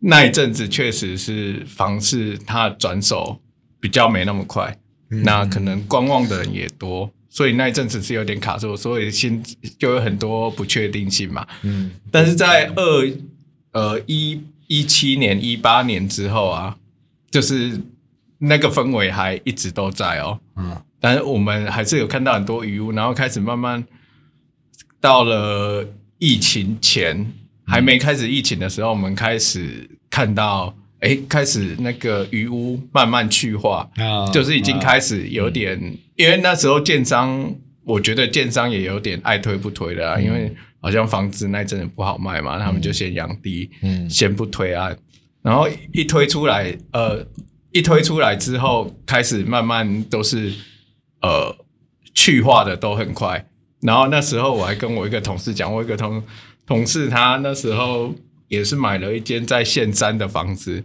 [0.00, 3.40] 那一阵子确实是房市它转手
[3.80, 4.76] 比较没那么快，
[5.10, 9.42] 嗯那可能观望的人也多，所以那一阵子是有点卡住，所以心
[9.78, 11.46] 就有很多不确定性嘛。
[11.62, 13.10] 嗯，但是在二
[13.74, 16.76] 呃一一七年、一八年之后啊，
[17.30, 17.78] 就是
[18.38, 20.40] 那个氛围还一直都在哦。
[20.56, 23.84] 嗯，但是我们还是有看到很多余屋，然后开始慢慢
[25.00, 25.86] 到了
[26.18, 27.30] 疫情前，
[27.66, 35.78] 还没开始疫情的时候，我们开始看到，哎，开始那个余屋慢慢去化，啊就是已经开始有点，
[36.16, 40.54] 因为那时候建商，我觉得建商也有点爱推不推的啊，因为
[40.84, 44.94] 好像房子那阵子不好卖嘛，他们就先养低，嗯先不推案，
[45.40, 47.26] 然后一推出来，呃，
[47.72, 50.52] 一推出来之后，开始慢慢都是
[51.22, 51.56] 呃
[52.12, 53.48] 去化的都很快。
[53.80, 56.22] 然后那时候我还跟我一个同事讲，我一个同
[56.66, 58.14] 同事他那时候
[58.48, 60.84] 也是买了一间在县山的房子，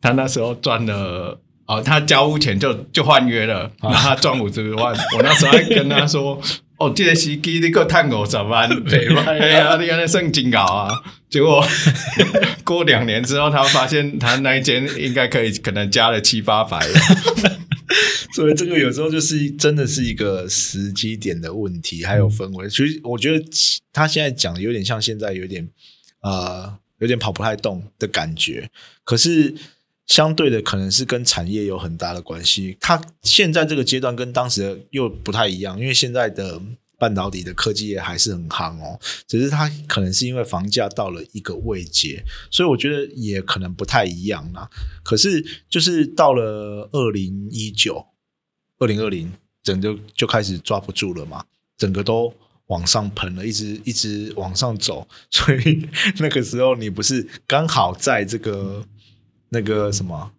[0.00, 1.40] 他那时候赚了。
[1.68, 4.96] 哦，他交屋前就就换约了，然后他赚五十万。
[5.14, 6.40] 我那时候还跟他说
[6.78, 9.24] ：“哦，这个司机你给我探五十万， 对吧？
[9.28, 10.90] 哎呀，你看那圣经搞啊！”
[11.28, 11.62] 结果
[12.64, 16.80] 过两年之后，他发现他那一间应该可以，可能加了七八百。
[18.34, 22.68] 所以这个有时候就是真的是一个时机点的问题，还有氛围。
[22.68, 23.44] 其实我觉得
[23.92, 25.68] 他现在讲的有点像现在有点
[26.22, 28.70] 呃有点跑不太动的感觉，
[29.04, 29.54] 可是
[30.08, 32.76] 相对的可能是跟产业有很大的关系。
[32.80, 36.60] 它现在这个阶段跟当时的又不太一样，因为现在的
[36.98, 44.68] 半导体的科技业还是很夯哦，只是它可能是因为房价到了一个位阶，所以我觉得也可能不太一样啦。
[45.04, 48.04] 可是就是到了二零一九、
[48.78, 51.44] 二零二零，整个就开始抓不住了嘛，
[51.76, 52.34] 整个都
[52.66, 58.84] 往上喷了，一直一直往上走，所以那个时候你不是刚好在这个
[59.50, 60.30] 那个什么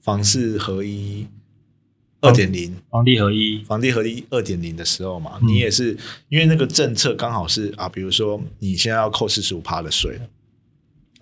[0.00, 1.26] 房市合一
[2.20, 2.74] 二点零。
[2.90, 5.96] 房地合一，房地合一二点零的时候嘛，嗯你也是
[6.28, 10.18] 因为那个政策刚好是啊，比如说你现在要扣四十五趴的税，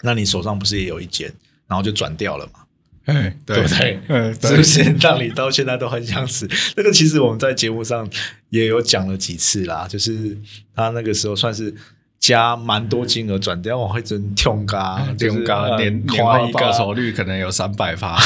[0.02, 1.33] 那你手上不是也有一间，
[1.66, 2.64] 然后就转掉了嘛，
[3.07, 4.00] 哎，对不对？
[4.09, 6.48] 嗯，是不是让你到现在都很想死？
[6.76, 8.09] 那个其实我们在节目上
[8.50, 10.38] 也有讲了几次啦，就是
[10.74, 11.74] 他那个时候算是
[12.26, 18.18] 加蛮多金额转掉，我会真跳嘎，跳嘎年年一个报酬率可能有三百趴。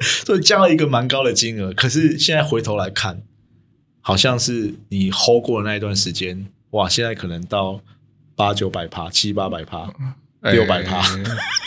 [0.00, 3.22] 所以加了一个蛮高的金额，可是现在回头来看，
[4.00, 7.80] 好像是你 hold 过的那一段时间，哇，现在可能到
[8.36, 9.92] 八九百趴、七八百趴，
[10.42, 11.00] 六百趴。
[11.00, 11.24] 哎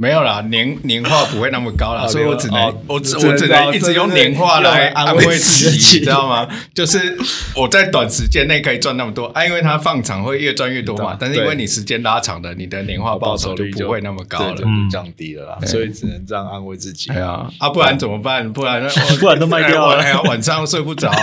[0.00, 6.48] 没有啦，年年化不会那么高啦，哦所以我只能、哦我只我只能一直用年化来安慰自自己知道吗？
[6.74, 7.18] 就是
[7.54, 14.56] 我在短时间内可以赚那么多啊，因为它放长会越赚越多嘛，但是因为你时间拉长了，你的年化报酬就率不会那么高了
[14.90, 18.50] 降低了啦，所以只能这样安慰自己对啊，啊，不然怎么办？
[18.50, 18.82] 不然
[19.20, 21.20] 不然都卖掉了哎呀，晚上睡不着啊。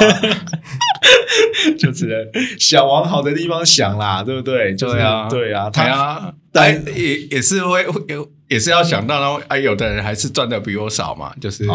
[1.79, 2.17] 就只能
[2.59, 4.75] 想往好的地方想啦，对不对？
[4.75, 11.65] 就是对啊对啊，哎他呀，但哎也也是会会有也是要想到，然后哎，有的人还是赚的比我少嘛，就是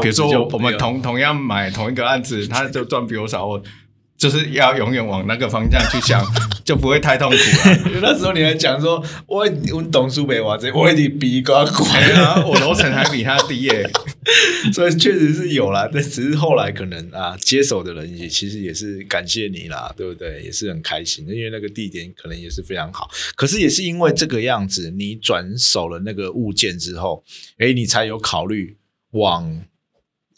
[0.00, 3.62] 比如说我我们同同样买同一个案子，他就赚比我少，我
[4.16, 6.24] 就是要永远往那个方向去想，
[6.64, 8.00] 就不会太痛苦了。
[8.00, 13.90] 那时候你还讲说，我我懂书北我这，我已经比高哎贵啊，我楼层还比他低耶、
[14.72, 20.42] 所以确实是有啦，但只是后来可能啊，接手的人也其实也是感谢你啦，对不对？
[20.44, 23.10] 也是很开心，因为那个地点可能也是非常好。
[23.34, 27.24] 可是也是因为这个样子，你转手了那个物件之后，
[27.58, 28.76] 哎，你才有考虑
[29.10, 29.64] 往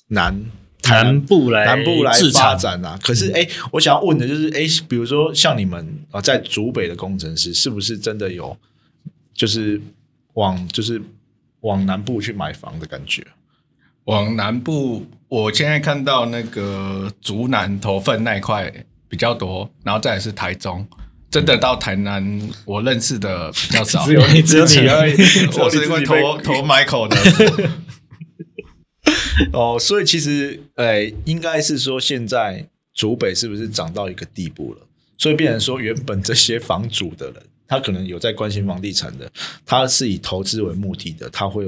[0.09, 0.47] 南
[0.85, 2.99] 南部来南部来发展啊。
[3.03, 8.57] 可是哎，我想要问的就是，哎，比如说像你们啊，在竹北的工程师，是不是真的有
[9.35, 9.79] 就是
[10.33, 11.03] 往就是
[11.61, 13.23] 往南部去买房的感觉？
[14.04, 18.72] 往南部，我现在看到那个竹南头份那一块
[19.08, 20.86] 比较多，然后再来是台中。
[21.30, 24.04] 真的到台南，我认识的比较少。
[24.06, 25.14] 只有你自己而已，
[25.58, 27.70] 我是会投投 Michael 的。
[29.52, 34.86] 哦，所以其实，呃，应该是说现在竹北是不是涨到一个地步了？
[35.18, 39.28] 所以变成说，原本这些房主的人，他可能有在关心房地产的，
[39.66, 41.66] 他是以投资为目的的，他会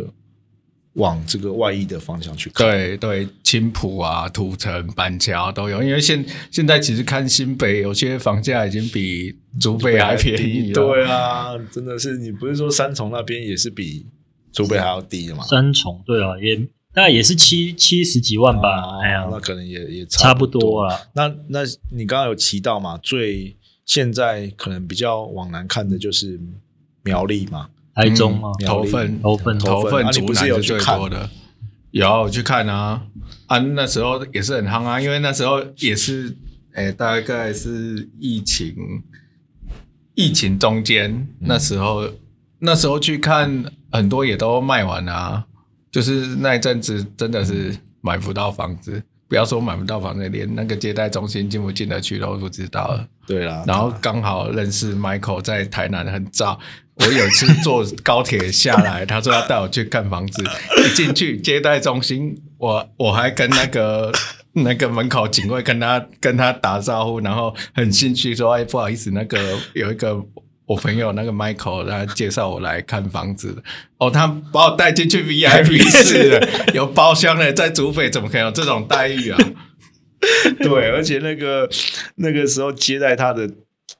[0.96, 2.66] 往这个外溢的方向去看。
[2.66, 10.74] 对对，青浦啊、土城、板桥都有，因为现现在其实看新北，有些房价已经比竹北 还便宜了。
[10.74, 14.06] 对啊，真的是，你不是说三重那边也是比
[14.52, 15.42] 竹北还要低的吗？
[15.44, 16.56] 三重对啊，也
[16.94, 20.98] 大概也是七七十几万吧，哦哎呀，那可能也也差不不多啊。
[21.12, 21.60] 那那
[21.92, 23.54] 你刚刚有提到嘛，最
[23.84, 26.40] 现在可能比较往南看的就是
[27.02, 30.06] 苗栗嘛，台中嘛，苗栗头份头份头份。
[30.06, 30.84] 不是竹南是有去看？
[30.84, 31.30] 最多的。
[31.90, 33.02] 有我去看啊。
[33.46, 36.36] 啊，那时候也是很夯啊，因为那时候也是，
[36.74, 38.74] 诶、大概是疫情
[40.14, 42.08] 疫情中间，那时候
[42.58, 45.46] 那时候去看，很多也都卖完了啊，
[45.90, 53.06] 就是那一阵子真的是买不到房子，不要说买不到房子，连那个接待中心进不进得去都不知道了。
[53.26, 56.58] 对啦，然后刚好认识 Michael 在台南很早，
[56.96, 60.42] 我有一次坐高铁下来，他说要带我去看房子，
[60.84, 64.10] 一进去接待中心，我我还跟那个
[64.54, 69.38] 那个门口警卫跟他跟他打招呼，然后很兴趣说：“哎，不好意思，那个
[69.74, 70.18] 有一个
[70.64, 73.62] 我朋友那个 Michael，他介绍我来看房子，
[73.98, 79.38] 哦，他把我带进去 VIP 室了，有包厢的，在竹北怎么可能有这种待遇啊？”
[80.60, 81.68] 对，而且那个
[82.16, 83.48] 那个时候接待他的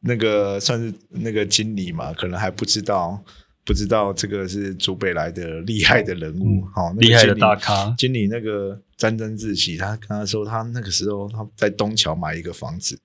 [0.00, 3.22] 那个算是那个经理嘛，可能还不知道
[3.64, 12.98] 不知道这个是祖北来的厉害的人物，好、那个厉害的大咖经理那个沾沾自喜，他跟他说，他那个时候他在东桥买一个房子。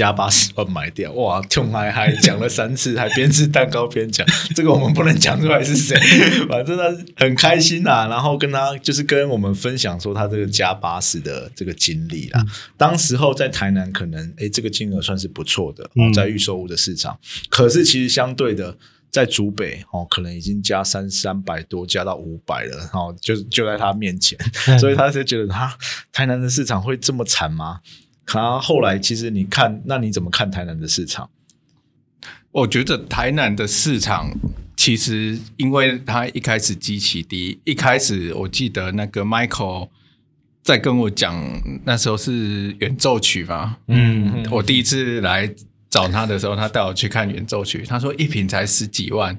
[0.00, 1.42] 加八十万买掉，哇！
[1.42, 4.26] 痛嗨嗨讲了三次，还边吃蛋糕边讲，
[4.56, 5.94] 这个我们不能讲出来是谁，
[6.48, 6.84] 反正他
[7.22, 8.06] 很开心啦。
[8.06, 12.42] 然后跟他就是跟我们分享说他这个加八十的这个经历啦。
[12.78, 17.18] 当时候在台南可能诶这个金额算是不错的，嗯在预售屋的市场，
[17.50, 18.78] 可是其实相对的。
[19.12, 24.38] 在竹北哦，可能已经加三三百多，加到五百了，然哦，就就在他面前，
[24.78, 25.76] 所以他就觉得他
[26.12, 27.80] 台南的市场会这么惨吗？
[28.32, 31.28] 他后来其实你看，那你怎么看台南的市场？
[32.52, 34.30] 我觉得台南的市场
[34.76, 39.88] 其实，因为它一开始极其低，一开始我记得那个 Michael
[40.62, 41.34] 在跟我讲，
[41.84, 45.52] 那时候是演奏曲嘛，嗯，我第一次来
[45.88, 49.36] 找他的时候，他带我去看演奏曲，他说一瓶才十几万，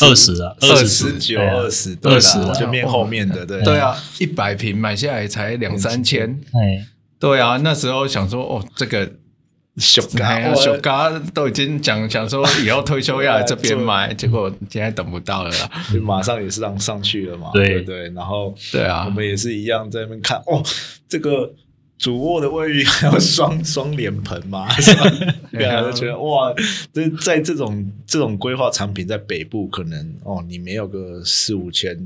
[0.00, 6.86] 二十啊，二十十九、二十二十、对啦20就面后面的，对对啊，一百瓶买下来才两三千，哎，
[7.22, 9.08] 对啊，那时候想说哦，这个
[9.76, 15.70] 小哎呀，嘎，小嘎都已经讲想说以后退休要来这边买，结果现在等不到了啦。
[15.92, 20.60] 就马上也是让上去了嘛，对对不对，然后对啊我们也是一样在那边看，哦，
[21.08, 21.54] 这个
[21.96, 25.04] 主卧的卫浴还有双 双脸盆嘛，是吧？
[25.52, 26.52] 对啊，就觉得哇，
[26.92, 31.96] 这在这种这种规划产品在北部可能哦，你没有个四五千，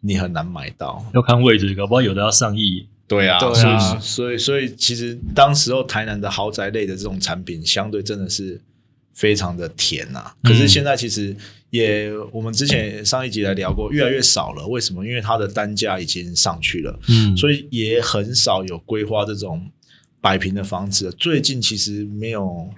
[0.00, 1.04] 你很难买到。
[1.12, 2.86] 要看位置，搞不好有的要上亿。
[3.10, 8.60] 对啊，对所啊以所以所以其实当时候台南的豪宅类的这种产品，相对真的是
[9.12, 11.34] 非常的甜呐、可是现在其实
[11.70, 14.64] 也，我们之前上一集来聊过，越来越少了。
[14.66, 15.04] 为什么？
[15.04, 19.68] 因为它的单价已经上去了，嗯，所以也很少有规划这种
[20.20, 21.10] 百平的房子。
[21.18, 22.70] 最近其实没有，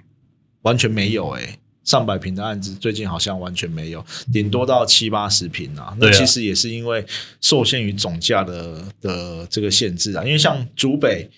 [0.63, 5.95] 完全没有诶、上百平的案子最近好像完全没有，顶多到七八十平啊。
[5.99, 7.05] 那其实也是因为
[7.41, 10.23] 受限于总价的的这个限制啊。
[10.23, 11.29] 因为像竹北，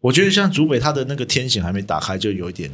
[0.00, 2.70] 我觉得像竹北它的那个天险还没打开，就有一点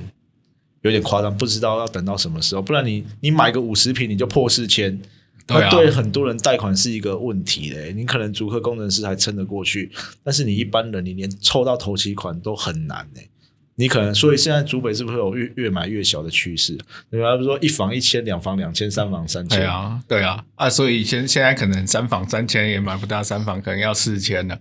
[0.83, 2.63] 有点夸张，不知道要等到什么时候。
[2.63, 5.01] 不然你你买个五十平你就破四千。
[5.47, 13.29] 那对很多人贷款是一个问题嘞，你可能足科工程师还撑得过去，但是你一般人你连凑到头期款都很难嘞。
[13.77, 16.75] 你可能，所以现在竹北是不是有越越买越小的趋势？
[17.11, 17.19] 你？
[17.19, 19.59] 比如说一房一千，两房两千，三房三千。
[19.59, 24.57] 对啊，对啊，啊，所以现现在可能三房三千也买不到，三房可能要四千了。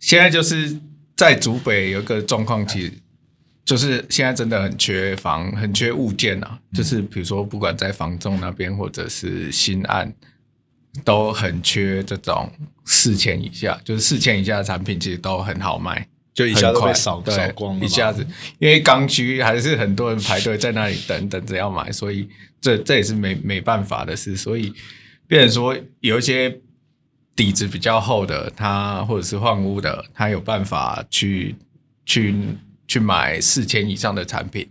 [0.00, 0.76] 现在就是
[1.16, 2.92] 在竹北有一个状况，其实
[3.64, 6.58] 就是现在真的很缺房，很缺物件啊。
[6.72, 10.12] 就是比如说，不管在房仲那边或者是新案，
[11.04, 12.50] 都很缺这种
[12.84, 16.08] 四千以下，就是四千以下的产品，其实都很好卖。
[16.34, 18.26] 就一下都被扫扫光了一下子，
[18.58, 22.28] 因为刚需还是很多人排队在那里等等着要买，所以
[22.60, 24.72] 这这也是没没办法的事，所以
[25.26, 26.58] 变成说有一些
[27.36, 31.54] 底子比较厚的，他或者是换屋的，他有办法去
[32.06, 32.34] 去
[32.88, 34.68] 去买四千以上的产品。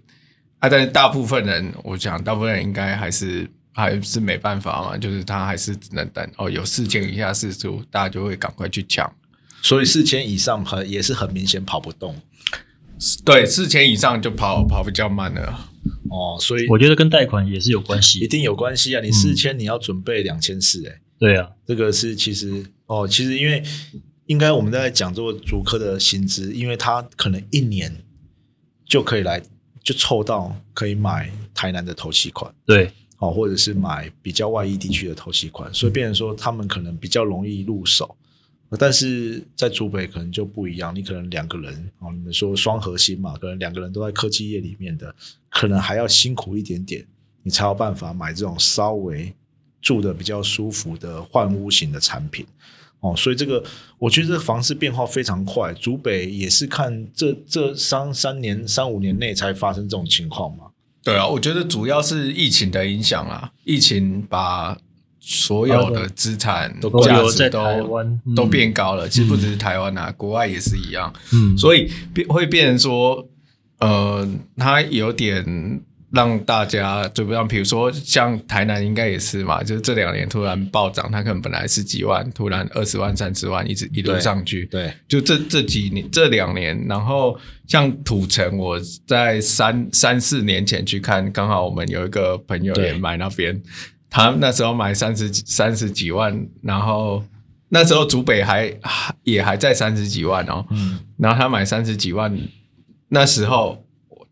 [0.60, 9.12] 啊，但是大部分人，我想大部分人应该还是还是没办法嘛，就是他还是只能等哦，有四千以下四出，大家就会赶快去抢。
[9.62, 12.16] 所以四千以上很也是很明显跑不动
[13.26, 15.70] 对，四千以上就跑跑比较慢了。
[16.12, 18.28] 哦，所以我觉得跟贷款也是有关系一。
[18.28, 19.02] 定有关系啊！
[19.02, 23.64] 你四千你要准备两千四，哎，对啊，这个是其实哦，其实因为
[24.28, 27.92] 应该我们在讲这个主科的薪资，因为他可能一年
[28.86, 29.42] 就可以来
[29.84, 38.16] 就凑到可以买台南的头期款对，哦，或者是买比较外溢地区的头期款，所以变成说他们可能比较容易入手。
[38.80, 45.14] 但是在竹北可能就不一样，你可能两个人哦，你们说双核心嘛，可能两个人都在科技业里面的，
[45.50, 47.06] 可能还要辛苦一点点，
[47.44, 49.34] 你才有办法买这种稍微
[49.82, 52.46] 住的比较舒服的换屋型的产品
[53.02, 53.14] 哦。
[53.16, 53.62] 所以这个
[53.98, 60.68] 我觉得这个房市变化非常快，竹北也是看这这三三年三五年内才发生这种情况嘛。
[61.04, 64.78] 对啊，我觉得主要是疫情的影响啦，疫情把
[65.24, 67.62] 所有的资产都价值都
[68.36, 69.08] 都变高了。
[69.08, 71.14] 其实不只是台湾啊，国外也是一样。
[71.32, 73.30] 嗯，所以变会变成说，
[73.80, 75.80] 呃，它有点
[76.12, 77.48] 让大家追不上。
[77.48, 84.66] 比如说像台南应该也是嘛，就是这两年突然暴涨，它可能本来是几万，突然二十万、三十万，一直一路上去。
[84.66, 93.62] 对，就这这几年这两年，然后像土城，我在三三四年前去看，刚好我们有一个朋友对也买那边，
[94.12, 97.24] 他那时候买三十几三十几万，然后
[97.70, 102.38] 那时候竹北还还也还在三十几万哦，嗯，然后他买三十几万，
[103.08, 103.82] 那时候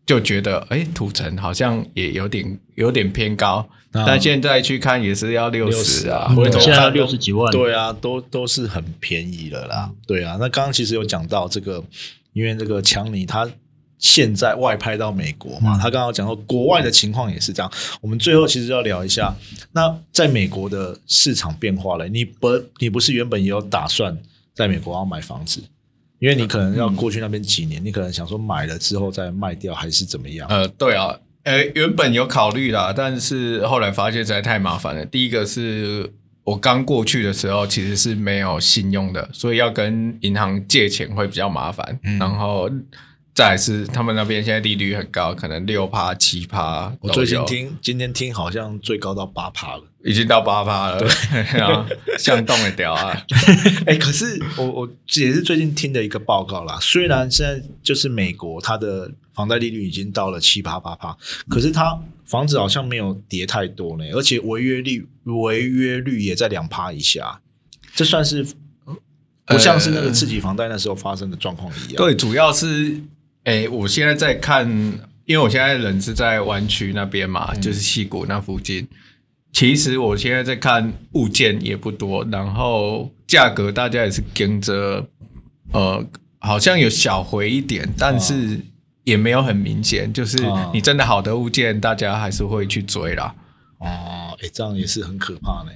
[0.04, 4.04] 就觉得，哎，土城好像也有点有点偏高，啊。
[4.06, 7.50] 但现在去看也是要六十啊，嗯回头现在要看都60几万。
[7.50, 9.90] 对啊，都都是很便宜了啦。
[10.06, 11.82] 对啊，那刚刚其实有讲到这个，
[12.34, 13.48] 因为这个强尼他
[14.00, 17.70] 现在外派到美国嘛，嗯他刚刚有讲到国外的情况也是这样。
[18.00, 19.32] 我们最后其实要聊一下，
[19.72, 22.48] 那在美国的市场变化了，你不
[22.78, 24.16] 你不是原本也有打算
[24.54, 25.62] 在美国要买房子？
[26.18, 30.46] 因为你可能要过去那边几年，你可能想说买了之后再卖掉，还是怎么样？
[30.48, 35.04] 呃，对啊，呃，原本有考虑啦，但是后来发现实在太麻烦了。
[35.06, 36.10] 第一个是
[36.44, 41.98] 我刚过去的时候其实是没有信用的，所以要跟银行借钱会比较麻烦。
[42.02, 42.70] 嗯然后
[43.34, 46.92] 再来是他们那边现在利率很高，可能六趴七趴。
[47.00, 49.84] 我最近听今天听好像最高到八趴了。
[50.02, 51.08] 已经到八趴了，对
[51.60, 51.86] 啊，
[52.18, 53.22] 像动的屌啊，
[53.86, 56.78] 哎、可是我我也是最近听的一个报告啦。
[56.80, 61.14] 虽然现在就是美国它的房贷利率已经到了七八八趴，
[61.50, 67.38] 可是它房子好像没有跌太多呢，而且违约率违约率也在两趴以下，
[67.94, 68.46] 这算是
[69.44, 71.96] 不像是那个刺激房贷那时候发生的状况一样。
[71.96, 72.98] 对，主要是，
[73.44, 74.68] 诶，我现在在看，
[75.24, 78.86] 因为我现在人是在湾区那边嘛，嗯就是溪谷那附近。
[79.52, 85.04] 其实我现在在看物件也不多，然后价格大家也是跟着，
[85.72, 86.06] 呃，
[86.38, 88.60] 好像有小回一点，但是
[89.04, 90.12] 也没有很明显。
[90.12, 93.34] 就是哦你真的好的物件，大家还是会去追啦。
[93.78, 95.72] 哦，哎、这样也是很可怕呢。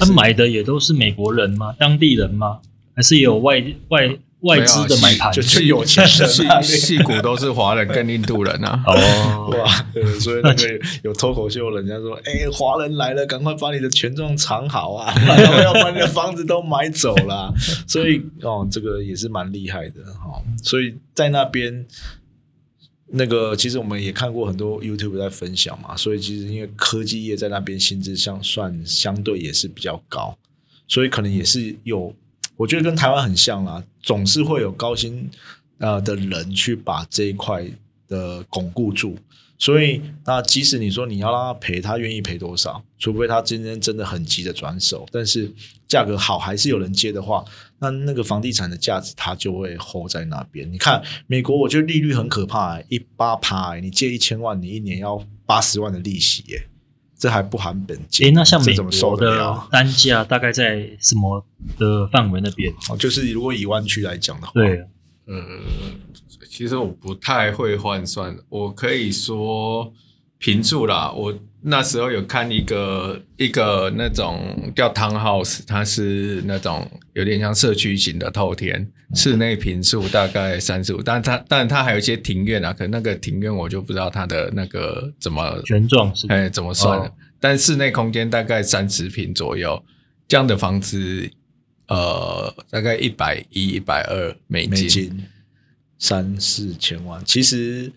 [0.00, 1.74] 他买的也都是美国人吗？
[1.78, 2.60] 当地人吗？
[2.94, 4.10] 还是有外外
[4.40, 5.32] 外资的买盘？
[5.32, 8.82] 就就有钱人戏啊戏骨都是华人跟印度人啊。
[8.86, 15.12] 哦，哇，对，所以那个有脱口秀，人家说，哎、华人来了，赶快把你的权重藏好啊，
[15.62, 17.52] 要把你的房子都买走了。
[17.86, 20.42] 所以哦，这个也是蛮厉害的哈、哦。
[20.62, 21.84] 所以在那边，
[23.08, 30.36] 那个其实我们也看过很多 YouTube 在分享嘛，所以其实因为科技业在那边薪资相算相对也是比较高，
[30.86, 32.14] 所以可能也是有，
[32.58, 35.30] 我觉得跟台湾很像啦，总是会有高薪
[35.78, 37.64] 呃的人去把这一块
[38.06, 39.16] 的巩固住。
[39.60, 42.80] 所以，那即使你说你要让他赔，他愿意赔多少？
[42.96, 45.52] 除非他今天真的很急的转手，但是
[45.88, 47.44] 价格好还是有人接的话，
[47.80, 50.72] 那那个房地产的价值它就会 hold 在那边。
[50.72, 56.67] 你看美国，我觉得利率很可怕、一八趴、你借一千万，你一年要八十万的利息、欸，
[57.18, 58.26] 这还不含本金。
[58.26, 59.60] 诶，那像美国的？
[59.70, 61.44] 单价大概在什么
[61.76, 62.72] 的范围那边？
[62.88, 64.78] 哦，就是如果以湾区来讲的话，对，
[65.26, 65.36] 呃，
[66.48, 69.92] 其实我不太会换算，我可以说
[70.38, 71.10] 平住啦。
[71.10, 76.88] 我那时候有看一个一个那种叫 townhouse，它是那种
[77.18, 87.12] 有点像社区型的透天，室内平数大概三十五，但它但它还有一些庭院啊，可能那个庭院我就不知道它的那个怎么权状是哎怎么算的，哦。
[87.40, 89.84] 但室内空间大概三十平左右，
[90.26, 91.30] 这样的房子。
[91.90, 95.24] 呃，大概一百一、一百二美美金
[95.98, 97.90] 三四千万，其实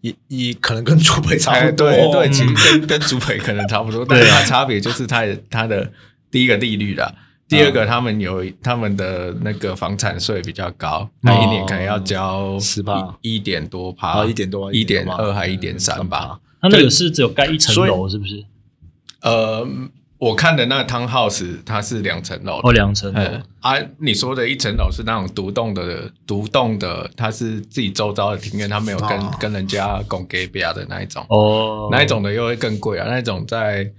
[0.00, 1.88] 也也可能跟主北差哎，不多。
[1.88, 2.32] 对对，嗯。
[2.32, 5.92] 其实跟跟竹北可能差不多，但是它差别就是它的它的
[6.28, 7.14] 第一个利率啦，
[7.50, 16.38] 第二个他们有他们的那个房产税比较高，他一年可能要交十八一一点多趴，啊，一点多，一点二还一点三吧。。
[16.62, 18.44] 他那个是只有盖一层楼，是不是？
[19.22, 19.66] 呃，
[20.18, 23.42] 我看的那个 townhouse 它是两层楼哦，两层楼嗯。
[23.60, 31.24] 啊，你说的一层楼是那种独栋的，独栋的，它是自己周遭的庭院，它没有跟、哦跟人家拱给比亚的那一种。
[31.30, 33.90] 哦，那一种的又会更贵啊，那一种在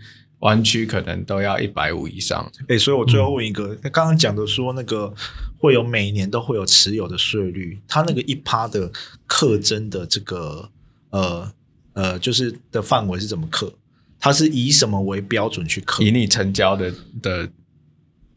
[0.42, 2.52] 湾区可能都要一百五以上。
[2.68, 5.12] 哎、所以我最后问一个，那刚刚讲的说那个
[5.58, 8.92] 会有每年都会有持有的税率，它那个一趴的
[9.26, 10.70] 课征的这个
[11.10, 11.52] 呃
[11.94, 13.74] 呃，就是的范围是怎么课？
[14.20, 16.12] 它是以什么为标准去课以？
[16.12, 17.50] 你成交的的，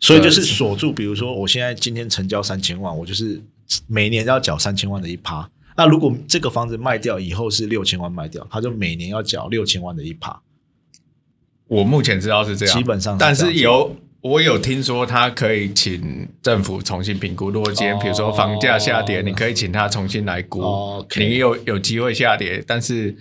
[0.00, 3.42] 所以就是锁住，比如说我现在今天成交三千万，我就是
[3.86, 5.50] 每年要缴三千万的一趴。
[5.76, 10.40] 那如果这个房子卖掉以后是六千万卖掉，他就每年要缴六千万的一趴。
[11.68, 13.58] 我目前知道是这样，基本上是但这样子。
[13.58, 17.50] 是有我有听说他可以请政府重新评估。
[17.50, 21.26] 如果今天哦比如说房价下跌，你可以请他重新来估，哦，OK。
[21.26, 23.14] 你有有机会下跌，但是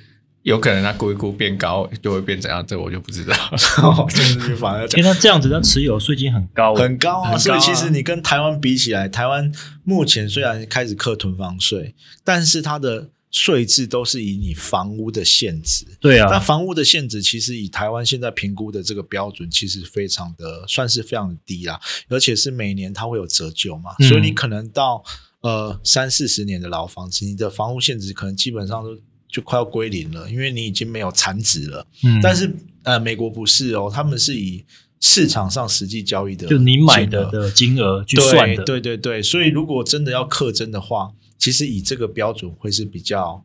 [0.44, 3.36] 有可能他估一估变高，就会变怎样，这我就不知道。
[4.08, 7.38] 就是反而因为他这样子，他持有税金很高，很高啊，很高啊。
[7.38, 9.52] 所以其实你跟台湾比起来，台湾
[9.84, 15.86] 目前虽然开始课囤房税，但是它的税制都是以你房屋的现值。
[16.00, 24.08] 对啊，那房屋的现值其实以台湾现在评估的这个标准，其实非常的算是非常的低啦，而且是每年它会有折旧嘛，嗯。
[24.08, 25.04] 所以你可能到
[25.42, 28.96] 呃三四十年的老房子，你的房屋现值可能基本上都
[29.28, 31.88] 就快要归零了，因为你已经没有产值了。
[32.04, 34.64] 嗯，但是呃，美国不是哦，他们是以
[35.00, 43.44] 市场上实际交易的就你买的的金额去对算的，对对对，所以如果真的要课征的话，其实以这个标准会是比较，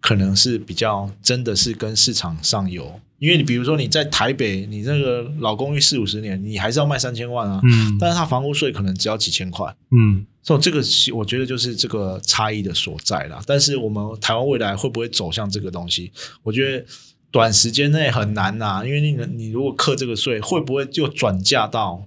[0.00, 13.42] 可能是比较真的是跟市场上有，因为你比如说你在台北，你那个老公寓四五十年，你还是要卖三千万啊，嗯但是它房屋税可能只要几千块，嗯，所以这个是我觉得就是这个差异的所在啦。
[13.46, 16.12] 但是我们台湾未来会不会走向这个东西？
[16.42, 16.86] 我觉得
[17.30, 22.06] 短时间内很难呐、因为你你如果课这个税，会不会就转嫁到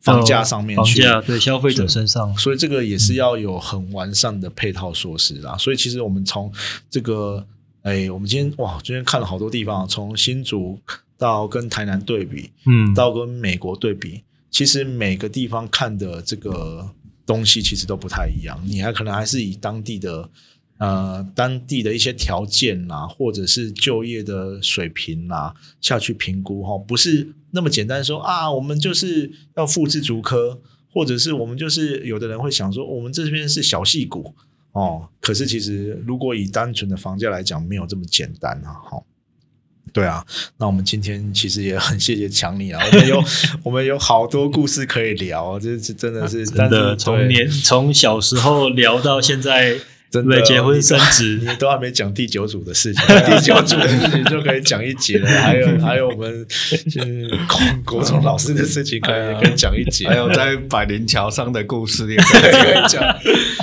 [0.00, 1.02] 房价上面房去？
[1.02, 5.56] 价对消费者身上，所以这个也是要有很完善的配套措施啦。
[5.58, 6.52] 所以其实我们从
[6.88, 7.44] 这个，
[7.82, 10.78] 哎，我们今天哇，今天看了好多地方，从新竹
[11.16, 16.88] 到跟台南对比，嗯，到跟美国对比，其实每个地方看的这个
[17.26, 18.58] 东西其实都不太一样。
[18.64, 20.28] 你还可能还是以当地的
[20.78, 30.60] 呃当地的一些条件啦，或者是就业的水平啦下去评估哈，不是那么简单说啊，我们就是要复制足科，
[30.92, 34.34] 或者是我们就是有的人会想说，我们这边是小戏股
[34.72, 39.02] 哦，可是其实如果以单纯的房价来讲，没有这么简单啊，哈。
[39.90, 40.24] 对啊，
[40.58, 43.24] 那我们今天其实也很谢谢强尼啊，我们有
[43.64, 49.78] 我们有好多故事可以聊，这是真的是真的从年从小时候聊到现在，
[50.10, 55.28] 真的结婚你生子你都还没讲第九组的事情， 第九组的事情就可以讲一节了。
[55.28, 56.46] 还有 还有我们
[56.90, 57.28] 就是
[57.84, 60.08] 国国中老师的事情，可以 可以讲一节。
[60.08, 63.02] 还有在百灵桥上的故事也可以讲，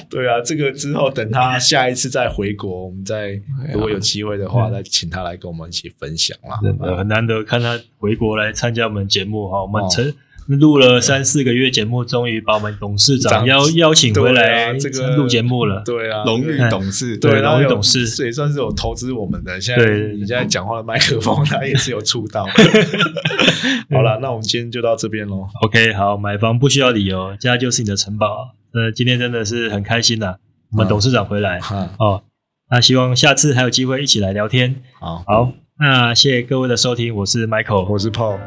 [0.09, 3.39] 对啊，这个之后等他下一次再回国，我们再
[3.73, 6.59] 如果有机会的话，再请他来跟我们一起分享啦。
[6.61, 10.13] 真的很难得看他回国来参加我们节目哈，我们哦成
[10.47, 15.81] 录了三四个月节目，终于把我们董事长长邀邀请回对来啊，这个录节目了。
[15.83, 19.59] 对啊，荣誉哎董事，对荣誉董事这也算是有投资我们的。
[19.59, 22.45] 现在对你现在讲话的麦克风，他也是有触到。
[23.89, 25.47] 好了，那我们今天就到这边喽。
[25.63, 28.51] OK，好，买房不需要理由，家就是你的城堡。
[28.73, 30.35] 呃，今天真的是很开心呐、
[30.71, 32.23] 我们嗯董事长回来、哈，哦，
[32.69, 34.75] 那希望下次还有机会一起来聊天。
[34.99, 38.37] 好，好，那谢谢各位的收听，我是 Michael，我是 Paul，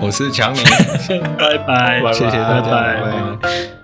[0.00, 0.58] 我是强尼。
[1.38, 3.00] 拜拜，谢谢大家拜。
[3.00, 3.75] 拜拜